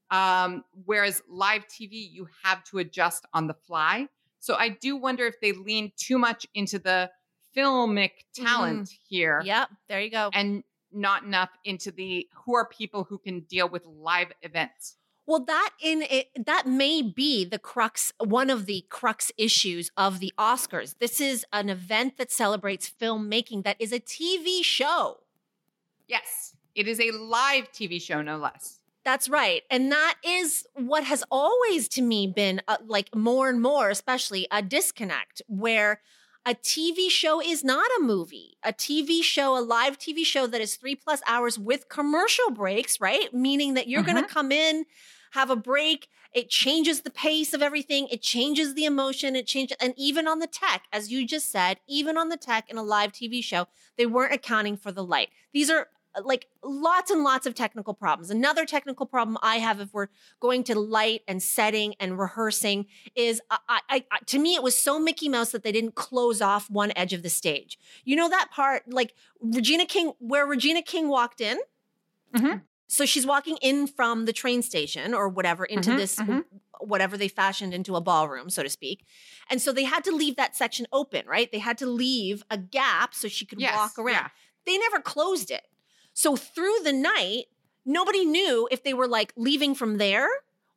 [0.09, 4.07] Um, whereas live TV, you have to adjust on the fly.
[4.39, 7.09] So I do wonder if they lean too much into the
[7.55, 9.69] filmic talent here Yep.
[9.89, 10.29] There you go.
[10.33, 14.97] and not enough into the who are people who can deal with live events.
[15.27, 20.19] Well, that in it, that may be the crux, one of the crux issues of
[20.19, 20.95] the Oscars.
[20.99, 25.19] This is an event that celebrates filmmaking that is a TV show.
[26.08, 28.80] Yes, it is a live TV show, no less.
[29.04, 29.63] That's right.
[29.71, 34.47] And that is what has always to me been uh, like more and more, especially
[34.51, 36.01] a disconnect where
[36.43, 38.58] A TV show is not a movie.
[38.63, 42.99] A TV show, a live TV show that is three plus hours with commercial breaks,
[42.99, 43.32] right?
[43.32, 44.34] Meaning that you're going to mm-hmm.
[44.34, 44.86] come in,
[45.34, 46.08] have a break.
[46.34, 48.08] It changes the pace of everything.
[48.10, 49.36] It changes the emotion.
[49.36, 52.69] It changes, and even on the tech, as you just said, even on the tech
[52.69, 55.30] in a live TV show, they weren't accounting for the light.
[55.54, 55.89] These are
[56.24, 58.30] like lots and lots of technical problems.
[58.30, 60.08] Another technical problem I have if we're
[60.39, 63.58] going to light and setting and rehearsing is I,
[63.89, 66.91] I, I, to me it was so Mickey Mouse that they didn't close off one
[66.95, 67.78] edge of the stage.
[68.04, 71.58] You know that part like Regina King where Regina King walked in?
[72.36, 72.62] Mhm.
[72.88, 76.43] So she's walking in from the train station or whatever into Mhm, this mhm.
[76.82, 79.06] whatever they fashioned into a ballroom, so to speak.
[79.50, 81.50] And so they had to leave that section open, right?
[81.50, 84.15] They had to leave a gap so she could Yes, walk around.
[84.15, 84.30] yeah.
[84.65, 85.63] They never closed it.
[86.13, 87.45] So through the night,
[87.86, 90.28] nobody knew if they were like leaving from there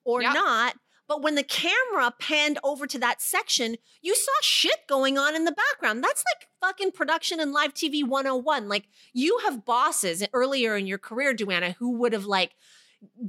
[0.05, 0.33] or Yeah.
[0.33, 0.77] not.
[1.07, 5.45] But when the camera panned over to that section, you saw shit going on in
[5.45, 6.03] the background.
[6.03, 8.69] That's like fucking production and live TV 101.
[8.69, 12.55] Like you have bosses earlier in your career, Duana, who would have like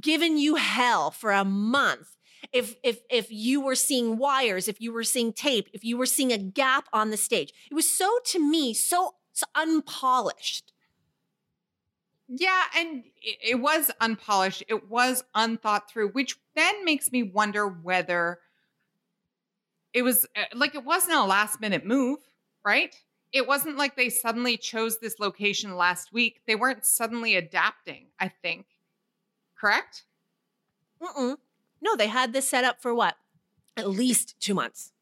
[0.00, 2.16] given you hell for a month
[2.52, 6.06] if if if you were seeing wires, if you were seeing tape, if you were
[6.06, 7.52] seeing a gap on the stage.
[7.70, 10.72] It was so to me so, so unpolished.
[12.28, 14.64] Yeah, and it, was unpolished.
[14.68, 18.40] It was unthought through, which then makes me wonder whether
[19.92, 22.18] it was uh, like it wasn't a last minute move,
[22.64, 22.94] right?
[23.32, 26.40] It wasn't like they suddenly chose this location last week.
[26.46, 28.66] They weren't suddenly adapting, I think.
[29.58, 30.04] Correct?
[31.02, 31.36] Mm-mm.
[31.80, 33.16] No, they had this set up for what?
[33.76, 34.92] At least two months.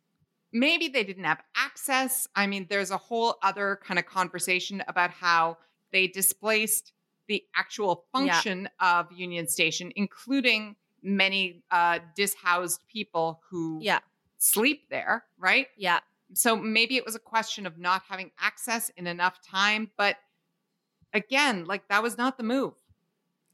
[0.52, 2.28] maybe they didn't have access.
[2.36, 5.58] I mean, there's a whole other kind of conversation about how
[5.92, 6.92] they displaced
[7.28, 8.20] the actual Yeah.
[8.20, 14.00] function of Union Station, including many uh, dishoused people who Yeah,
[14.38, 15.68] sleep there, right?
[15.76, 16.00] yeah.
[16.32, 19.90] So maybe it was a question of not having access in enough time.
[19.96, 20.16] But
[21.12, 22.74] again, like that was not the move.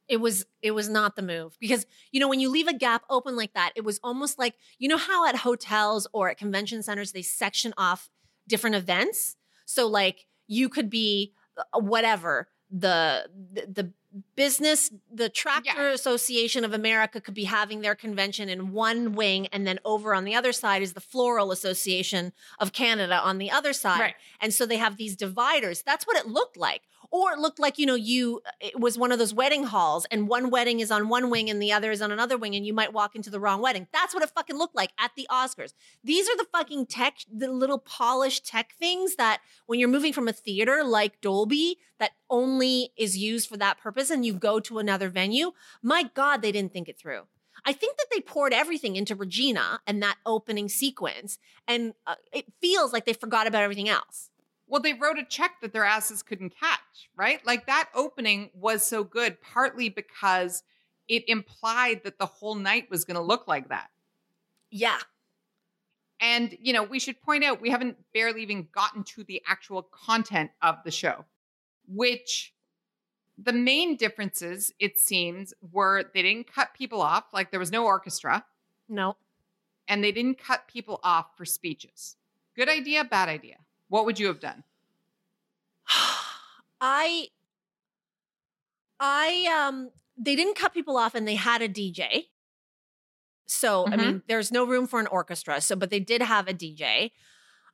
[0.09, 3.05] It was it was not the move because you know when you leave a gap
[3.11, 6.83] open like that, it was almost like you know how at hotels or at convention
[6.83, 8.11] centers they section off
[8.49, 9.37] different events.
[9.67, 13.93] So like you could be uh, whatever the the,
[14.35, 19.65] business the tractor association of america could be having their convention in one wing and
[19.67, 23.73] then over on the other side is the floral association of canada on the other
[23.73, 24.01] side.
[24.01, 24.15] Right.
[24.41, 25.83] and so they have these dividers.
[25.83, 29.13] That's what it looked like or it looked like you know you it was one
[29.13, 32.03] of those wedding halls and one wedding is on one wing and the other is
[32.03, 33.87] on another wing and you might walk into the wrong wedding.
[33.93, 35.75] That's what it fucking looked like at the oscars.
[36.05, 40.29] These are the fucking tech the little polished tech things that when you're moving from
[40.29, 44.79] a theater like dolby that only is used for that purpose and you go to
[44.79, 47.23] another venue my god they didn't think it through.
[47.65, 52.47] I think that they poured everything into Regina and that opening sequence, and uh, it
[52.61, 54.30] feels like they forgot about everything else.
[54.71, 57.45] Well, they wrote a check that their asses couldn't catch, right?
[57.45, 60.63] Like that opening was so good, partly because
[61.09, 63.91] it implied that the whole night was going to look like that.
[64.71, 65.01] Yeah,
[66.21, 69.83] And, you know, we should point out we haven't barely even gotten to the actual
[69.83, 71.25] content of the show,
[71.89, 72.55] which
[73.39, 77.87] the main differences, it seems, were they didn't cut people off, like there was no
[77.87, 78.45] orchestra,
[78.89, 79.17] no,
[79.89, 82.17] and they didn't cut people off for speeches.
[82.55, 83.57] Good idea, bad idea.
[83.91, 84.65] What would you have done?
[86.81, 87.29] I,
[88.99, 92.29] I, um, they didn't cut people off, and they had a DJ.
[93.47, 93.99] So I Mhm.
[93.99, 95.61] mean, there's no room for an orchestra.
[95.61, 97.13] So, but they did have a DJ.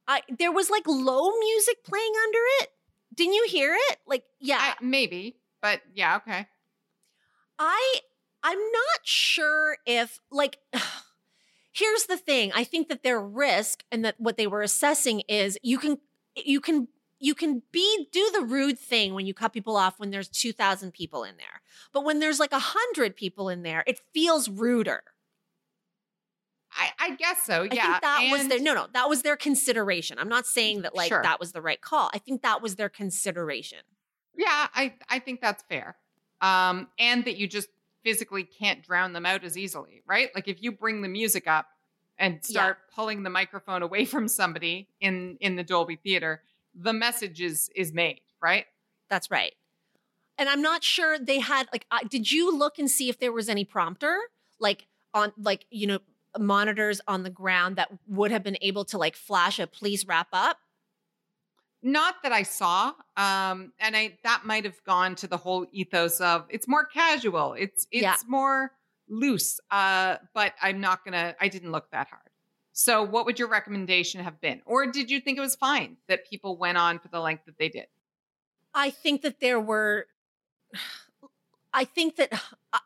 [0.08, 2.70] I there was like low music playing under it.
[3.14, 3.98] Didn't you hear it?
[4.06, 6.48] Like, yeah, I- maybe, but yeah, okay.
[7.58, 8.00] I
[8.42, 10.58] I'm not sure if like
[11.72, 12.52] here's the thing.
[12.54, 15.98] I think that their risk and that what they were assessing is you can
[16.36, 20.10] you can you can be do the rude thing when you cut people off when
[20.10, 21.62] there's 2000 people in there.
[21.92, 25.02] But when there's like 100 people in there, it feels ruder.
[26.72, 27.62] I, I guess so.
[27.62, 30.18] yeah I think that was their no no, that was their consideration.
[30.18, 31.22] I'm not saying that like Sure.
[31.22, 32.10] that was the right call.
[32.12, 33.78] I think that was their consideration.
[34.36, 35.96] Yeah, I, I think that's fair.
[36.42, 37.68] Um, and that you just
[38.04, 40.28] physically can't drown them out as easily, right?
[40.34, 41.66] Like if you bring the music up
[42.18, 42.40] and Yeah.
[42.42, 46.42] start pulling the microphone away from somebody in in the Dolby Theater,
[46.74, 48.66] the message is is made, right?
[49.08, 49.54] That's right.
[50.38, 51.86] And I'm not sure they had like.
[51.90, 54.18] Uh, did you look and see if there was any prompter,
[54.58, 55.98] like on like you know
[56.38, 60.28] monitors on the ground that would have been able to like flash a please wrap
[60.32, 60.58] up?
[61.82, 62.92] Not that I saw.
[63.16, 67.54] Um, and I that might have gone to the whole ethos of it's more casual.
[67.54, 68.16] It's it's Yeah.
[68.26, 68.72] more
[69.08, 69.60] loose.
[69.70, 72.22] Uh, but I'm not gonna I didn't look that hard.
[72.72, 74.60] So, what would your recommendation have been?
[74.66, 77.56] Or did you think it was fine that people went on for the length that
[77.58, 77.86] they did?
[78.74, 80.06] I think that there were.
[81.72, 82.32] I think that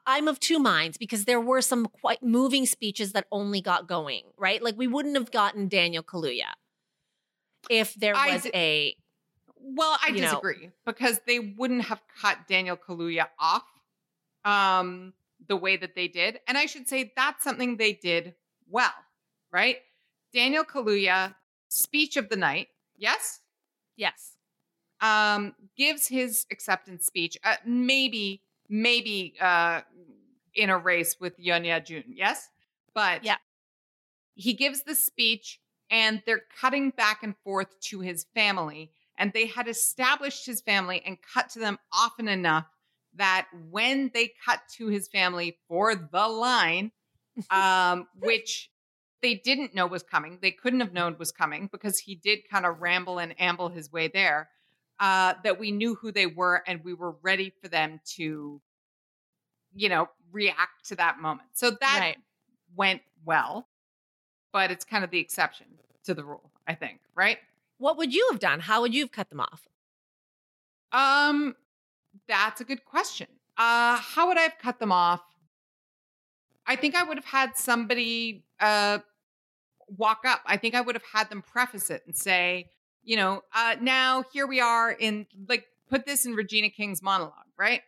[0.06, 4.24] I'm of two minds because there were some quite moving speeches that only got going,
[4.36, 4.62] right?
[4.62, 6.52] Like we wouldn't have gotten Daniel Kaluuya
[7.68, 8.96] if there was a
[9.56, 10.26] Well, I You know.
[10.30, 13.64] disagree because they wouldn't have cut Daniel Kaluuya off
[14.44, 15.12] um,
[15.50, 16.38] the way that they did.
[16.46, 18.34] And I should say that's something they did
[18.70, 18.94] well,
[19.52, 19.78] right?
[20.32, 21.34] Daniel Kaluuya,
[21.68, 23.40] speech of the night, yes,
[23.96, 24.36] yes.
[25.00, 29.80] um, gives his acceptance speech, uh, maybe, maybe uh,
[30.54, 32.48] in a race with Youn Yuh-jung, yes?
[32.94, 33.38] But Yeah.
[34.34, 38.92] he gives the speech and they're cutting back and forth to his family.
[39.18, 42.66] And they had established his family and cut to them often enough
[43.14, 46.92] that when they cut to his family for the line,
[47.50, 48.70] um, which
[49.22, 52.66] they didn't know was coming, they couldn't have known was coming because he did kind
[52.66, 54.50] of ramble and amble his way there.
[55.00, 58.60] Uh, that we knew who they were and we were ready for them to,
[59.74, 61.48] you know, react to that moment.
[61.52, 62.16] So that Right.
[62.74, 63.68] went well,
[64.52, 65.66] but it's kind of the exception
[66.04, 67.38] to the rule, I think, right?
[67.78, 68.60] What would you have done?
[68.60, 69.68] How would you have cut them off?
[70.92, 71.56] Um,
[72.30, 73.26] that's a good question.
[73.58, 75.20] Uh, how would I have cut them off?
[76.66, 79.00] I think I would have had somebody uh
[79.88, 80.40] walk up.
[80.46, 82.70] I think I would have had them preface it and say,
[83.02, 87.50] you know, uh now here we are in like put this in Regina King's monologue,
[87.58, 87.82] right?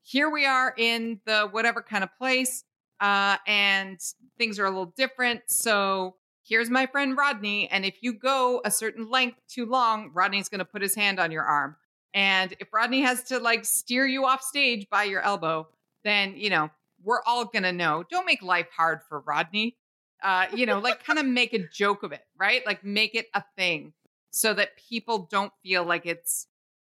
[0.00, 2.64] Here we are in the whatever kind of place,
[3.00, 4.00] uh, and
[4.38, 5.42] things are a little different.
[5.46, 10.48] So here's my friend Rodney, and if you go a certain length too long, Rodney's
[10.48, 11.76] going to put his hand on your arm.
[12.14, 15.68] And if Rodney has to like steer you off stage by your elbow,
[16.04, 16.70] then, you know,
[17.02, 18.04] we're all going to know.
[18.10, 19.76] Don't make life hard for Rodney.
[20.22, 22.64] Uh, you know, like kind of make a joke of it, right?
[22.64, 23.92] Like make it a thing
[24.30, 26.46] so that people don't feel like it's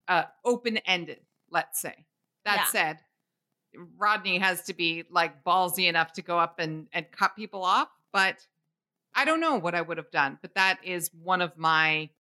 [0.09, 2.07] uh, open ended, let's say.
[2.45, 2.64] That Yeah.
[2.64, 2.99] said,
[3.99, 7.89] Rodney has to be like ballsy enough to go up and, and cut people off.
[8.12, 8.45] But
[9.14, 10.39] I don't know what I would have done.
[10.43, 12.11] But that is one of my,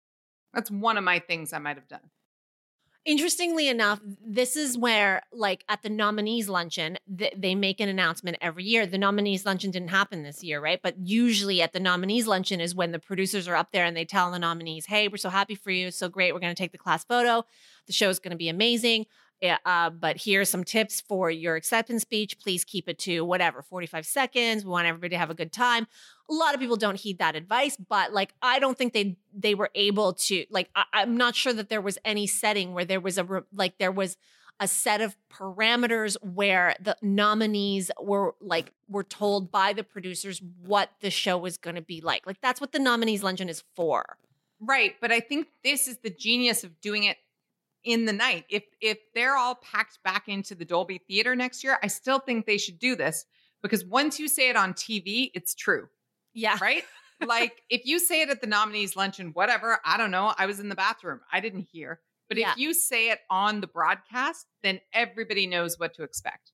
[0.54, 2.08] that's one of my things I might have done.
[3.06, 8.36] Interestingly enough, this is where, like at the nominees luncheon, th- they make an announcement
[8.42, 8.86] every year.
[8.86, 10.78] The nominees luncheon didn't happen this year, right?
[10.82, 14.04] But usually at the nominees luncheon is when the producers are up there and they
[14.04, 16.34] tell the nominees, "Hey, we're so happy for you, It's so great.
[16.34, 17.44] We're going to take the class photo.
[17.86, 19.06] The show is going to be amazing.
[19.42, 22.38] Uh, but here are some tips for your acceptance speech.
[22.38, 24.64] Please keep it to whatever, 45 seconds.
[24.64, 25.86] We want everybody to have a good time.
[26.28, 29.54] A lot of people don't heed that advice, but like I don't think they they
[29.54, 33.00] were able to like I, I'm not sure that there was any setting where there
[33.00, 34.16] was a like there was
[34.60, 40.90] a set of parameters where the nominees were like were told by the producers what
[41.00, 42.26] the show was going to be like.
[42.26, 44.18] Like that's what the nominees luncheon is for.
[44.60, 44.96] Right.
[45.00, 47.16] But I think this is the genius of doing it
[47.84, 48.44] in the night.
[48.48, 52.46] If if they're all packed back into the Dolby Theater next year, I still think
[52.46, 53.24] they should do this
[53.62, 55.88] because once you say it on TV, it's true,
[56.34, 56.58] Yeah.
[56.60, 56.84] right?
[57.26, 60.60] like if you say it at the nominees luncheon, whatever, I don't know, I was
[60.60, 62.00] in the bathroom, I didn't hear.
[62.28, 62.52] But Yeah.
[62.52, 66.52] if you say it on the broadcast, then everybody knows what to expect.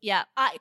[0.00, 0.24] Yeah.
[0.36, 0.56] I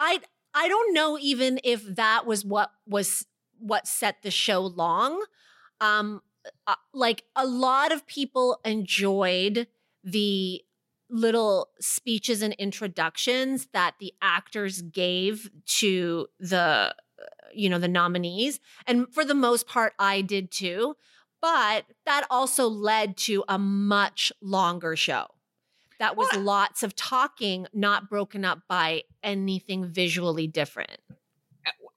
[0.00, 0.20] I
[0.54, 3.26] I don't know even if that was what was
[3.58, 5.24] what set the show long.
[5.80, 6.20] Um
[6.66, 9.66] uh, like a lot of people enjoyed
[10.04, 10.62] the
[11.10, 16.92] little speeches and introductions that the actors gave to the uh,
[17.54, 18.60] you know the nominees.
[18.86, 20.96] And for the most part I did too.
[21.40, 25.26] But that also led to a much longer show.
[25.98, 30.98] That was Well- lots of talking not broken up by anything visually different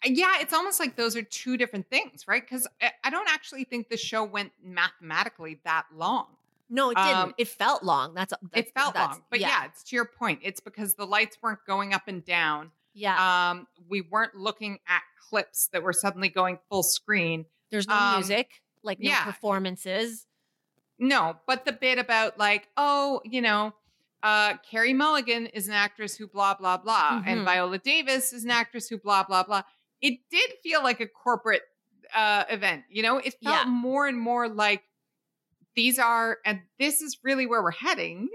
[0.06, 2.41] Yeah, it's almost like those are two different things, right?
[2.41, 2.68] Because
[3.03, 6.28] I, don't actually think the show went mathematically that long.
[6.70, 9.66] no it didn't Um, it felt long that's, that's it felt that's- long, but yeah.
[9.66, 10.39] it's to your point.
[10.43, 12.72] It's because the lights weren't going up and down.
[12.93, 17.45] yeah Um, we weren't looking at clips that were suddenly going full screen.
[17.72, 19.24] there's no um, music like no yeah.
[19.26, 20.28] performances
[20.99, 23.74] No, but the bit about like, oh, you know,
[24.24, 27.45] uh, Carey Mulligan is an actress who blah blah blah, and Mhm.
[27.45, 29.64] Viola Davis is an actress who blah blah blah.
[30.01, 31.63] It did feel like a corporate
[32.13, 32.83] uh, event.
[32.89, 33.71] You know, it felt Yeah.
[33.71, 34.83] more and more like
[35.75, 38.29] these are, and this is really where we're heading.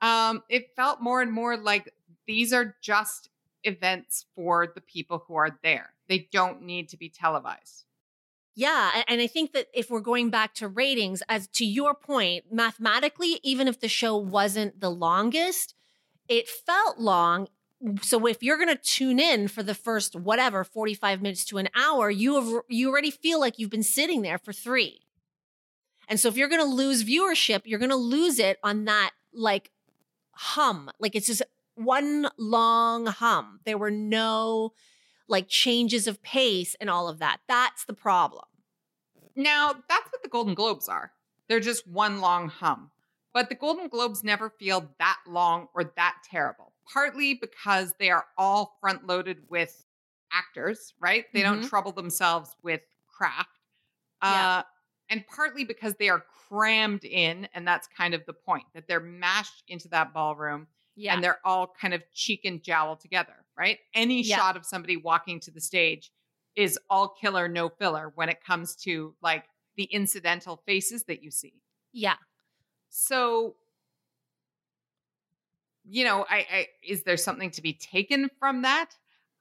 [0.00, 1.92] Um, it felt more and more like
[2.26, 3.30] these are just
[3.64, 5.94] events for the people who are there.
[6.08, 7.84] They don't need to be televised.
[8.54, 12.44] Yeah, and I think that if we're going back to ratings, as to your point,
[12.50, 15.74] mathematically, even if the show wasn't the longest,
[16.28, 17.48] it felt long
[18.02, 21.68] so if you're going to tune in for the first whatever 45 minutes to an
[21.74, 25.00] hour you have you already feel like you've been sitting there for 3
[26.08, 29.10] and so if you're going to lose viewership you're going to lose it on that
[29.34, 29.70] like
[30.36, 30.90] hum.
[31.00, 31.42] Like it's just
[31.74, 33.60] one long hum.
[33.64, 34.72] There were no
[35.28, 37.38] like changes of pace and all of that.
[37.48, 38.44] That's the problem.
[39.34, 41.12] Now, that's what the Golden Globes are.
[41.48, 42.90] They're just one long hum.
[43.34, 48.26] But the Golden Globes never feel that long or that terrible, partly because they are
[48.38, 49.84] all front loaded with
[50.32, 51.24] actors, right?
[51.32, 53.50] They don't trouble themselves with craft.
[54.22, 54.58] Yeah.
[54.58, 54.62] Uh,
[55.08, 57.48] and partly because they are crammed in.
[57.54, 60.66] And that's kind of the point that they're mashed into that ballroom
[60.98, 63.78] yeah and they're all kind of cheek and jowl together, right?
[63.94, 64.36] Any Yeah.
[64.36, 66.10] shot of somebody walking to the stage
[66.56, 69.44] is all killer, no filler when it comes to like
[69.76, 71.60] the incidental faces that you see.
[71.92, 72.16] yeah
[72.88, 73.56] So,
[75.88, 78.90] you know, I, I is there something to be taken from that?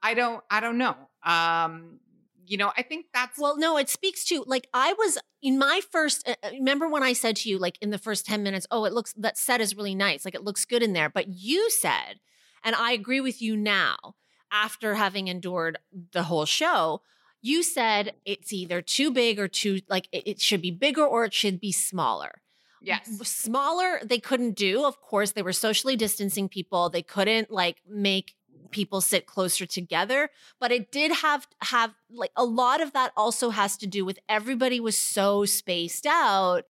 [0.01, 0.95] I don't, I don't know.
[1.23, 1.99] Um,
[2.47, 5.81] you know, I think that's Well, no, it speaks to like I was in my
[5.91, 6.27] first.
[6.27, 8.85] Uh, uh, remember when I said to you, like in the first 10 minutes, oh,
[8.85, 10.25] it looks that set is really nice.
[10.25, 11.09] Like it looks good in there.
[11.09, 12.19] But you said,
[12.63, 14.15] and I agree with you now,
[14.51, 15.79] after having endured
[16.11, 17.01] the whole show,
[17.41, 21.25] you said it's either too big or too, like it, it should be bigger or
[21.25, 22.41] it should be smaller.
[22.85, 24.85] Yes, Smaller, they couldn't do.
[24.85, 26.89] Of course, they were socially distancing people.
[26.89, 28.35] They couldn't like make
[28.71, 30.29] people sit closer together
[30.59, 34.19] but it did have have like a lot of that also has to do with
[34.27, 36.63] everybody was so spaced out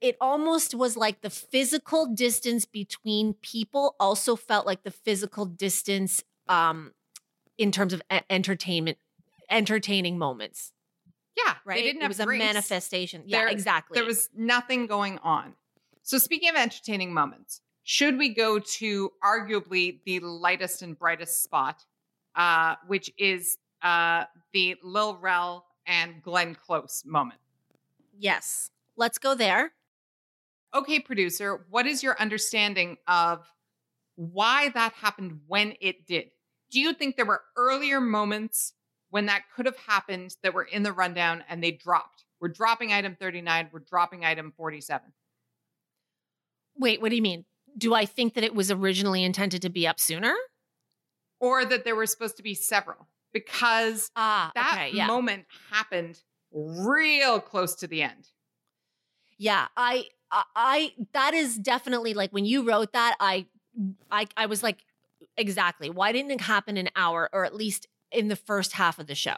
[0.00, 6.22] it almost was like the physical distance between people also felt like the physical distance
[6.48, 6.92] um
[7.56, 8.98] in terms of entertainment
[9.48, 10.72] entertaining moments
[11.44, 12.38] yeah, right They didn't it have was a grace.
[12.38, 15.54] manifestation yeah There- exactly There was nothing going on.
[16.02, 21.84] So, speaking of entertaining moments, should we go to arguably the lightest and brightest spot,
[22.34, 27.40] uh, which is uh, the Lil Rel and Glenn Close moment?
[28.18, 29.72] yes let's go there
[30.72, 33.44] Okay, producer, what is your understanding of
[34.14, 36.30] why that happened when it did?
[36.70, 38.74] Do you think there were earlier moments
[39.10, 42.24] when that could have happened that were in the rundown and they dropped?
[42.40, 45.12] We're dropping item 39, we're dropping item 47.
[46.76, 47.44] wait what do you mean
[47.76, 50.34] do i think that it was originally intended to be up sooner
[51.40, 56.20] or that there were supposed to be several because ah that okay, yeah moment happened
[56.52, 58.28] real close to the end.
[59.38, 63.46] Yeah, I, I, I, that is definitely like when you wrote that, I,
[64.10, 64.84] I, I was like,
[65.36, 65.90] exactly.
[65.90, 69.14] Why didn't it happen an hour or at least in the first half of the
[69.14, 69.36] show?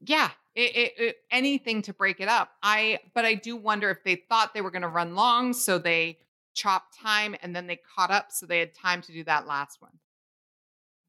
[0.00, 2.50] Yeah, it, it, it- anything to break it up.
[2.62, 5.78] I, but I do wonder if they thought they were going to run long, so
[5.78, 6.18] they
[6.54, 9.80] chopped time and then they caught up, so they had time to do that last
[9.80, 9.92] one.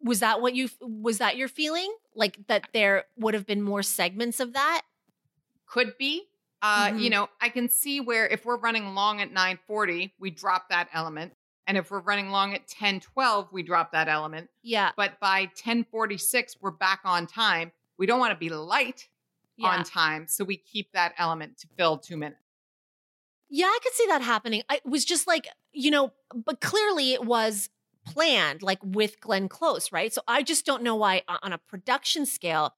[0.02, 1.94] Was that what you, was that your feeling?
[2.16, 4.82] Like that there would have been more segments of that?
[5.66, 6.24] Could be.
[6.62, 7.12] Uh, You Mhm.
[7.12, 11.34] know, I can see where if we're running long at 940, we drop that element.
[11.68, 14.50] And if we're running long at 1012, we drop that element.
[14.62, 14.92] Yeah.
[14.96, 17.72] But by 1046, we're back on time.
[17.98, 19.08] We don't want to be light
[19.58, 19.70] Yeah.
[19.70, 20.28] on time.
[20.28, 22.42] So we keep that element to fill two minutes.
[23.50, 24.64] Yeah, I could see that happening.
[24.70, 27.70] I was just like, you know, but clearly it was
[28.06, 30.14] planned, like with Glenn Close, right?
[30.14, 32.76] So I just don't know why on a production scale,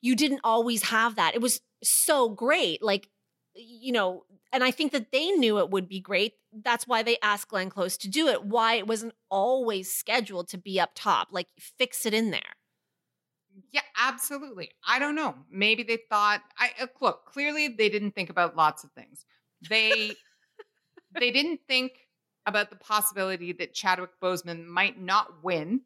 [0.00, 1.34] you didn't always have that.
[1.34, 2.82] It was so great.
[2.82, 3.08] Like,
[3.54, 6.34] you know, and I think that they knew it would be great.
[6.52, 8.44] That's why they asked Glenn Close to do it.
[8.44, 11.28] Why it wasn't always scheduled to be up top.
[11.30, 12.56] Like, fix it in there.
[13.72, 14.70] Yeah, absolutely.
[14.86, 15.34] I don't know.
[15.50, 19.24] Maybe they thought I uh, look, clearly they didn't think about lots of things.
[19.68, 20.14] They
[21.18, 21.92] they didn't think
[22.46, 25.82] about the possibility that Chadwick Boseman might not win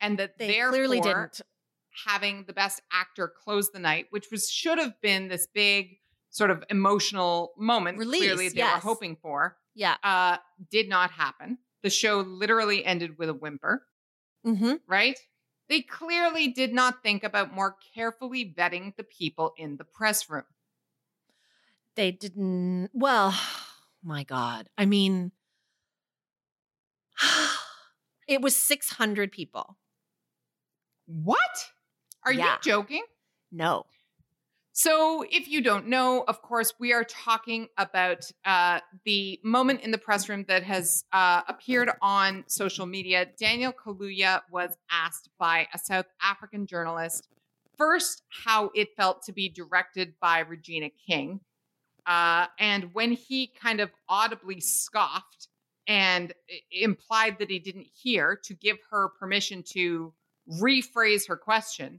[0.00, 1.40] and that They clearly didn't.
[2.06, 5.98] having the best actor close the night, which was should have been this big
[6.36, 9.96] sort of emotional moment Release, clearly they were hoping for, Yeah.
[10.04, 10.36] uh,
[10.70, 11.56] did not happen.
[11.82, 13.86] The show literally ended with a whimper,
[14.46, 14.74] Mm-hmm.
[14.86, 15.18] right?
[15.70, 20.44] They clearly did not think about more carefully vetting the people in the press room.
[21.94, 22.90] They didn't.
[22.92, 23.34] Well,
[24.02, 24.68] my God.
[24.76, 25.32] I mean,
[28.28, 29.78] it was 600 people.
[31.06, 31.70] What?
[32.24, 32.52] Are Yeah.
[32.54, 33.04] you joking?
[33.50, 33.86] No.
[34.78, 39.90] So, if you don't know, of course, we are talking about uh, the moment in
[39.90, 43.26] the press room that has uh, appeared on social media.
[43.40, 47.26] Daniel Kaluuya was asked by a South African journalist
[47.78, 51.40] first how it felt to be directed by Regina King.
[52.04, 55.48] Uh, and when he kind of audibly scoffed,
[55.88, 56.34] and
[56.70, 60.12] implied that he didn't hear to give her permission to
[60.60, 61.98] rephrase her question,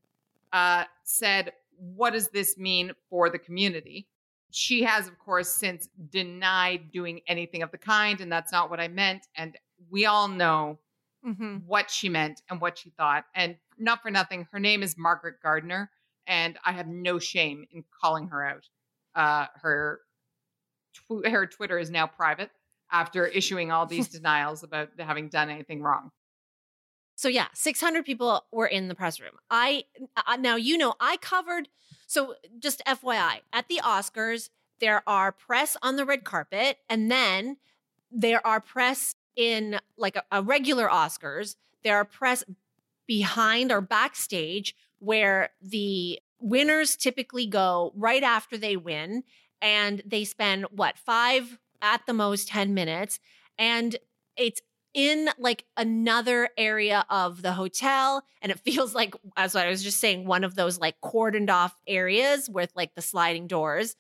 [0.54, 4.08] uh, said, What does this mean for the community?
[4.52, 8.80] She has, of course, since denied doing anything of the kind, and that's not what
[8.80, 9.28] I meant.
[9.36, 9.58] And
[9.90, 10.80] we all know
[11.26, 11.58] Mm-hmm.
[11.66, 13.26] what she meant and what she thought.
[13.36, 15.90] And not for nothing, her name is Margaret Gardner,
[16.26, 18.64] and I have no shame in calling her out.
[19.14, 20.00] Uh, her
[20.94, 22.52] tw- her Twitter is now private
[22.92, 26.12] after issuing all these denials about having done anything wrong.
[27.18, 29.32] So yeah, 600 people were in the press room.
[29.50, 29.86] I
[30.40, 31.68] now you know I covered
[32.06, 34.50] so just FYI, at the Oscars
[34.80, 37.58] there are press on the red carpet and then
[38.12, 41.56] there are press in like a, a regular Oscars.
[41.84, 42.44] There are press
[43.08, 49.24] behind or backstage where the winners typically go right after they win
[49.60, 53.20] and they spend what, 5 at the most 10 minutes
[53.58, 53.96] and
[54.36, 54.62] it's
[54.94, 60.00] in like another area of the hotel and it feels like as i was just
[60.00, 63.96] saying one of those like cordoned off areas with like the sliding doors.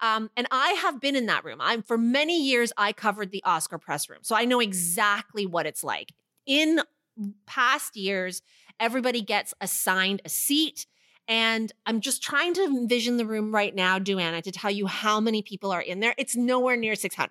[0.00, 1.58] Um, and i have been in that room.
[1.60, 5.66] I'm for many years i covered the oscar press room so i know exactly what
[5.66, 6.12] it's like.
[6.46, 6.80] In
[7.46, 8.42] past years
[8.80, 10.86] everybody gets assigned a seat
[11.28, 15.20] and i'm just trying to envision the room right now duana to tell you how
[15.20, 16.14] many people are in there.
[16.18, 17.30] It's nowhere near 600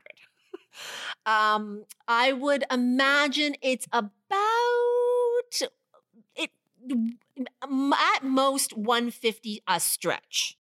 [1.25, 4.11] um, I would imagine it's about
[6.35, 6.51] it
[6.89, 10.57] at most 150 a stretch.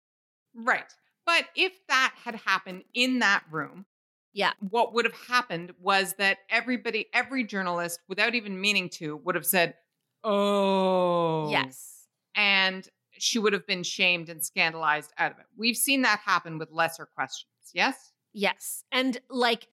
[0.55, 0.93] Right.
[1.27, 3.87] But if that had happened in that room,
[4.33, 4.53] Yeah.
[4.61, 9.47] what would have happened was that everybody, every journalist, without even meaning to, would have
[9.47, 9.75] said,
[10.23, 11.51] Oh.
[11.51, 12.07] Yes.
[12.35, 15.47] And she would have been shamed and scandalized out of it.
[15.57, 17.51] We've seen that happen with lesser questions.
[17.73, 18.13] Yes?
[18.33, 18.85] Yes.
[18.93, 19.69] And like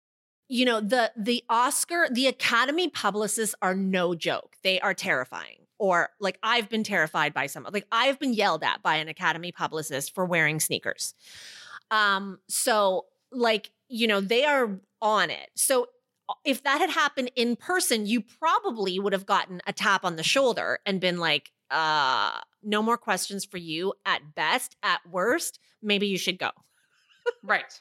[0.47, 4.55] you know the the Oscar the Academy publicists are no joke.
[4.63, 5.57] They are terrifying.
[5.79, 9.51] Or like I've been terrified by some like I've been yelled at by an Academy
[9.51, 11.13] publicist for wearing sneakers.
[11.91, 15.49] Um so like you know they are on it.
[15.55, 15.87] So
[16.29, 20.15] uh, if that had happened in person, you probably would have gotten a tap on
[20.15, 24.75] the shoulder and been like, uh, no more questions for you at best.
[24.83, 26.49] At worst, maybe you should go.
[27.43, 27.79] Right.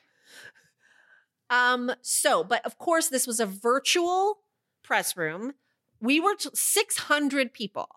[1.50, 4.38] Um, so, but of course, this was a virtual
[4.82, 5.54] press room.
[6.00, 7.88] We were t- 600 people.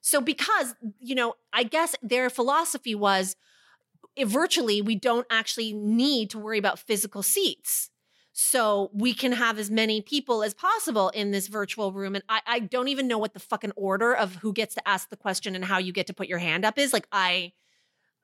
[0.00, 3.36] So, because, you know, I guess their philosophy was
[4.16, 7.90] eh, virtually, we don't actually need to worry about physical seats.
[8.32, 12.14] So we can have as many people as possible in this virtual room.
[12.14, 15.10] And I, I don't even know what the fucking order of who gets to ask
[15.10, 16.92] the question and how you get to put your hand up is.
[16.92, 17.52] Like, I,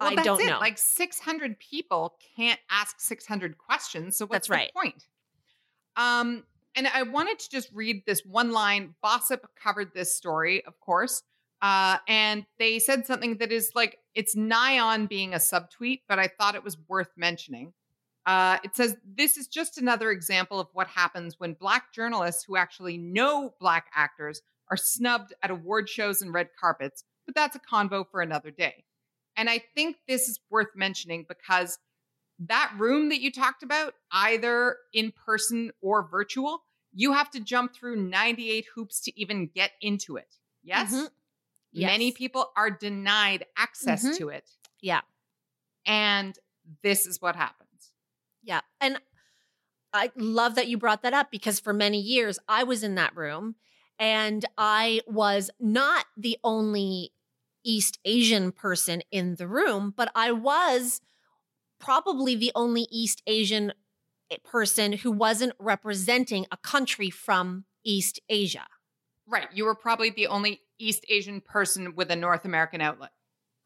[0.00, 0.46] Well, I that's don't it.
[0.46, 0.58] know.
[0.58, 4.16] Like 600 people can't ask 600 questions.
[4.16, 4.70] So what's That's right.
[4.74, 5.04] the point?
[5.96, 6.44] Um,
[6.76, 8.94] and I wanted to just read this one line.
[9.02, 11.22] Bossip covered this story, of course.
[11.60, 16.20] Uh, and they said something that is like, it's nigh on being a subtweet, but
[16.20, 17.72] I thought it was worth mentioning.
[18.26, 22.56] Uh, it says, This is just another example of what happens when Black journalists who
[22.56, 27.60] actually know Black actors are snubbed at award shows and red carpets, but that's a
[27.60, 28.84] convo for another day.
[29.38, 31.78] And I think this is worth mentioning because
[32.40, 37.74] that room that you talked about, either in person or virtual, you have to jump
[37.74, 40.34] through 98 hoops to even get into it.
[40.62, 40.92] Yes?
[40.92, 41.10] Mhm.
[41.72, 44.16] Many people are denied access Mhm.
[44.16, 44.50] to it.
[44.80, 45.02] Yeah.
[45.86, 46.36] And
[46.82, 47.92] this is what happens.
[48.42, 48.62] Yeah.
[48.80, 49.00] And
[49.92, 53.16] I love that you brought that up because for many years I was in that
[53.16, 53.56] room
[53.98, 57.12] and I was not the only
[57.68, 61.02] East Asian person in the room, but I was
[61.78, 63.74] probably the only East Asian
[64.30, 68.66] eh, person who wasn't representing a country from East Asia.
[69.26, 69.48] Right.
[69.52, 73.10] You were probably the only East Asian person with a North American outlet.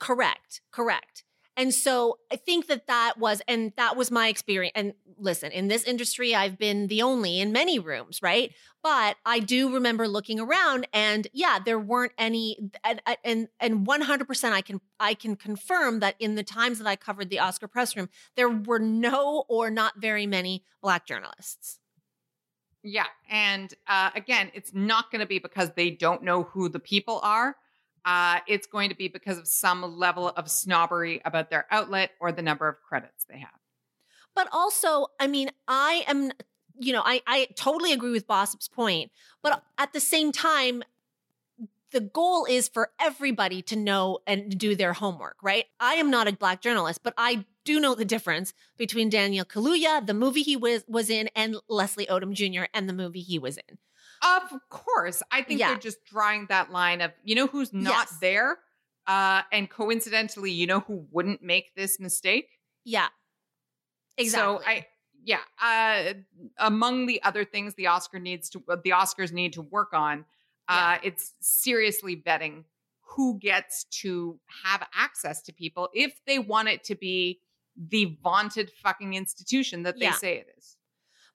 [0.00, 0.62] Correct.
[0.72, 1.22] Correct.
[1.56, 4.72] And so I think that that was, and that was my experience.
[4.74, 8.52] And listen, in this industry, I've been the only in many rooms, right?
[8.82, 14.00] But I do remember looking around, and yeah, there weren't any, and and and one
[14.00, 17.38] hundred percent, I can I can confirm that in the times that I covered the
[17.38, 21.78] Oscar press room, there were no or not very many black journalists.
[22.82, 23.06] Yeah.
[23.30, 27.20] And uh, again, it's not going to be because they don't know who the people
[27.22, 27.56] are.
[28.04, 32.32] Uh, it's going to be because of some level of snobbery about their outlet or
[32.32, 33.50] the number of credits they have.
[34.34, 36.32] But also, I mean, I am,
[36.78, 39.10] you know, I, I totally agree with Bossip's point,
[39.42, 40.82] but at the same time,
[41.92, 45.66] the goal is for everybody to know and do their homework, right?
[45.78, 50.04] I am not a black journalist, but I do know the difference between Daniel Kaluuya,
[50.04, 52.64] the movie he was was in, and Leslie Odom Jr.
[52.74, 53.78] and the movie he was in.
[54.22, 55.22] Of course.
[55.30, 55.68] I think Yeah.
[55.68, 58.18] they're just drawing that line of, you know who's not Yes.
[58.20, 58.58] there?
[59.06, 62.60] Uh, and coincidentally, you know who wouldn't make this mistake?
[62.84, 63.08] Yeah,
[64.16, 64.64] exactly.
[64.64, 64.86] So I
[65.24, 66.14] yeah, uh
[66.58, 70.24] among the other things the Oscar needs to the Oscars need to work on,
[70.68, 72.64] uh it's seriously vetting
[73.00, 77.40] who gets to have access to people if they want it to be
[77.76, 80.12] the vaunted fucking institution that they Yeah.
[80.12, 80.76] say it is.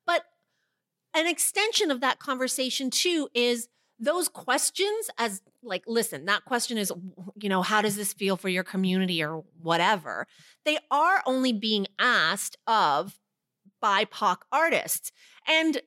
[0.06, 0.24] But
[1.14, 6.92] an extension of that conversation too is those questions as like listen that question is
[7.34, 10.26] you know how does this feel for your community or whatever?
[10.64, 13.18] They are only being asked of
[13.82, 15.12] bipoc artists.
[15.46, 15.80] And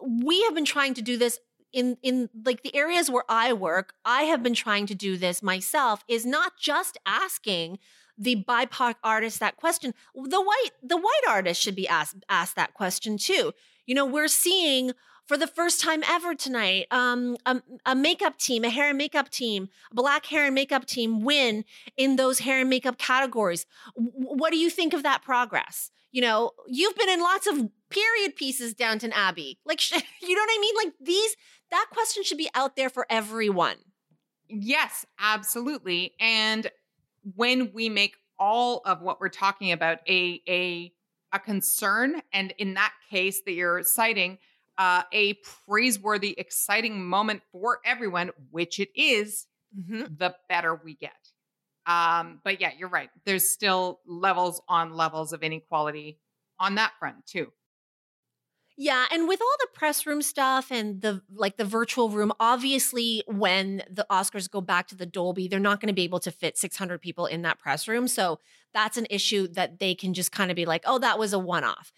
[0.00, 1.38] we have been trying to do this
[1.72, 5.42] in in like the areas where I work I have been trying to do this
[5.42, 7.78] myself is not just asking
[8.16, 12.74] the BIPOC artist that question the white the white artist should be asked asked that
[12.74, 13.52] question too.
[13.86, 14.92] You know we're seeing
[15.26, 19.30] for the first time ever tonight um, a, a makeup team a hair and makeup
[19.30, 21.64] team a black hair and makeup team win
[21.96, 23.66] in those hair and makeup categories.
[23.96, 25.90] W- what do you think of that progress?
[26.12, 29.58] You know you've been in lots of period pieces downton abbey.
[29.64, 29.92] Like sh-
[30.22, 30.74] you know what i mean?
[30.84, 31.36] Like these
[31.70, 33.76] that question should be out there for everyone.
[34.48, 36.12] Yes, absolutely.
[36.20, 36.70] And
[37.34, 40.92] when we make all of what we're talking about a a
[41.32, 44.38] a concern, and in that case that you're citing,
[44.78, 45.34] uh, a
[45.66, 49.46] praiseworthy, exciting moment for everyone, which it is,
[50.18, 51.12] the better we get.
[51.86, 53.10] Um, but yeah, you're right.
[53.24, 56.18] There's still levels on levels of inequality
[56.58, 57.52] on that front too.
[58.76, 63.22] Yeah, and with all the press room stuff and the like the virtual room, obviously
[63.28, 66.32] when the Oscars go back to the Dolby, they're not going to be able to
[66.32, 68.08] fit 600 people in that press room.
[68.08, 68.40] So
[68.72, 71.38] that's an issue that they can just kind of be like, "Oh, that was a
[71.38, 71.92] one-off."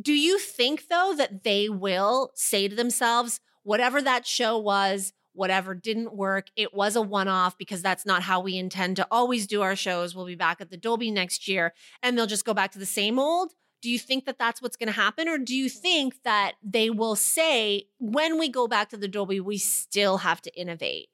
[0.00, 5.74] Do you think though that they will say to themselves, whatever that show was, whatever
[5.74, 9.62] didn't work, it was a one-off because that's not how we intend to always do
[9.62, 10.14] our shows.
[10.14, 12.86] We'll be back at the Dolby next year and they'll just go back to the
[12.86, 13.52] same old?
[13.82, 15.28] Do you think that that's what's going to happen?
[15.28, 19.40] Or do you think that they will say, when we go back to the Dolby,
[19.40, 21.08] we still have to innovate?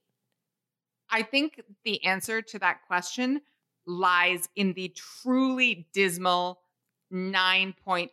[1.10, 3.42] I think the answer to that question
[3.86, 6.60] lies in the truly dismal
[7.12, 8.08] 9.8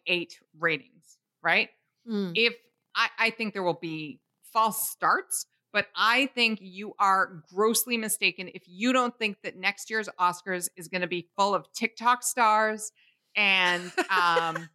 [0.59, 1.69] ratings, right?
[2.09, 2.33] Mm.
[2.35, 2.55] If
[2.95, 4.19] I, I think there will be
[4.51, 9.89] false starts, but I think you are grossly mistaken if you don't think that next
[9.89, 12.91] year's Oscars is going to be full of TikTok stars
[13.35, 14.69] and um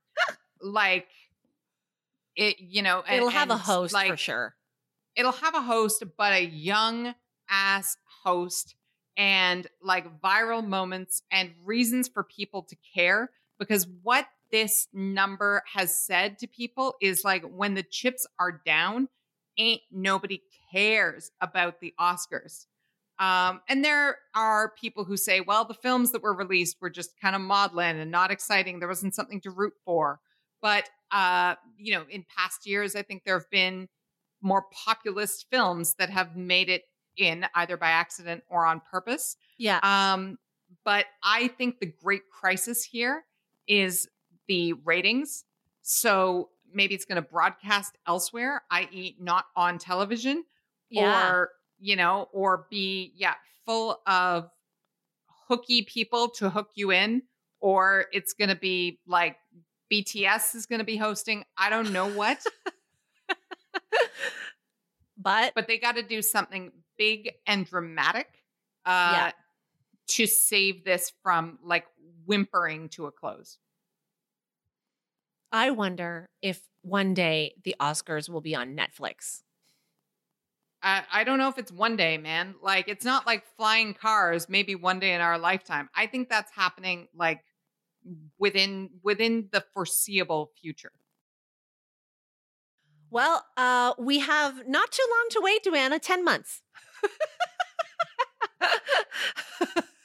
[0.61, 1.09] like
[2.37, 4.55] it, you know, and- It'll have a host like, for sure.
[5.17, 7.15] it'll have a host, but a young
[7.49, 8.75] ass host
[9.17, 13.31] and like viral moments and reasons for people to care.
[13.59, 19.09] Because what this number has said to people is like when the chips are down,
[19.57, 20.43] ain't nobody
[20.73, 22.67] cares about the Oscars.
[23.19, 27.19] Um, and there are people who say, well, the films that were released were just
[27.21, 28.79] kind of maudlin and not exciting.
[28.81, 30.21] There wasn't something to root for.
[30.61, 33.89] But, uh, you know, in past years, I think there have been
[34.41, 36.83] more populist films that have made it
[37.17, 39.37] in either by accident or on purpose.
[39.59, 39.79] Yeah.
[39.83, 40.39] Um,
[40.85, 43.25] but I think the great crisis here
[43.67, 44.09] is
[44.49, 45.45] the ratings.
[45.83, 50.45] So maybe it's going to broadcast elsewhere, i.e., not on television,
[50.91, 51.31] yeah.
[51.31, 51.51] or
[51.85, 53.35] you know, or be yeah
[53.66, 54.49] full of
[55.49, 57.22] hooky people to hook you in,
[57.61, 59.37] or it's going to be like
[59.93, 61.45] BTS is going to be hosting.
[61.59, 62.43] I don't know what,
[65.18, 68.28] but but they got to do something big and dramatic
[68.87, 69.30] uh, Yeah.
[70.09, 71.87] to save this from like
[72.26, 73.59] whimpering to a close.
[75.53, 79.43] I wonder if one day the Oscars will be on Netflix.
[80.85, 82.55] I, I don't know if it's one day, man.
[82.62, 84.49] Like it's not like flying cars.
[84.49, 85.89] Maybe one day in our lifetime.
[85.97, 87.43] I think that's happening like
[88.39, 90.93] within within the foreseeable future.
[93.11, 96.62] Well, uh, we have not too long to wait, Duana, 10 months.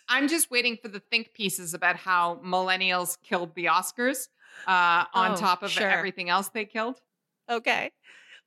[0.07, 4.27] I'm just waiting for the think pieces about how millennials killed the Oscars
[4.67, 5.87] uh, on Oh, top of sure.
[5.87, 6.99] everything else they killed.
[7.49, 7.91] Okay.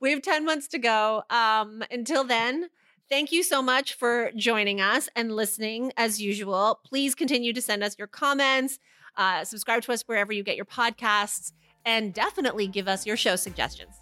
[0.03, 1.23] We have 10 months to go.
[1.31, 2.71] Um, until then,
[3.09, 6.81] thank you so much for joining us and listening as usual.
[6.85, 8.81] Please continue to send us your comments,
[9.17, 11.53] uh, subscribe to us wherever you get your podcasts,
[11.85, 13.95] and definitely give us your show suggestions.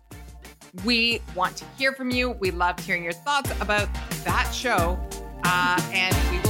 [0.86, 2.30] We want to hear from you.
[2.30, 3.92] We loved hearing your thoughts about
[4.24, 4.98] that show.
[5.44, 6.49] Uh, and we will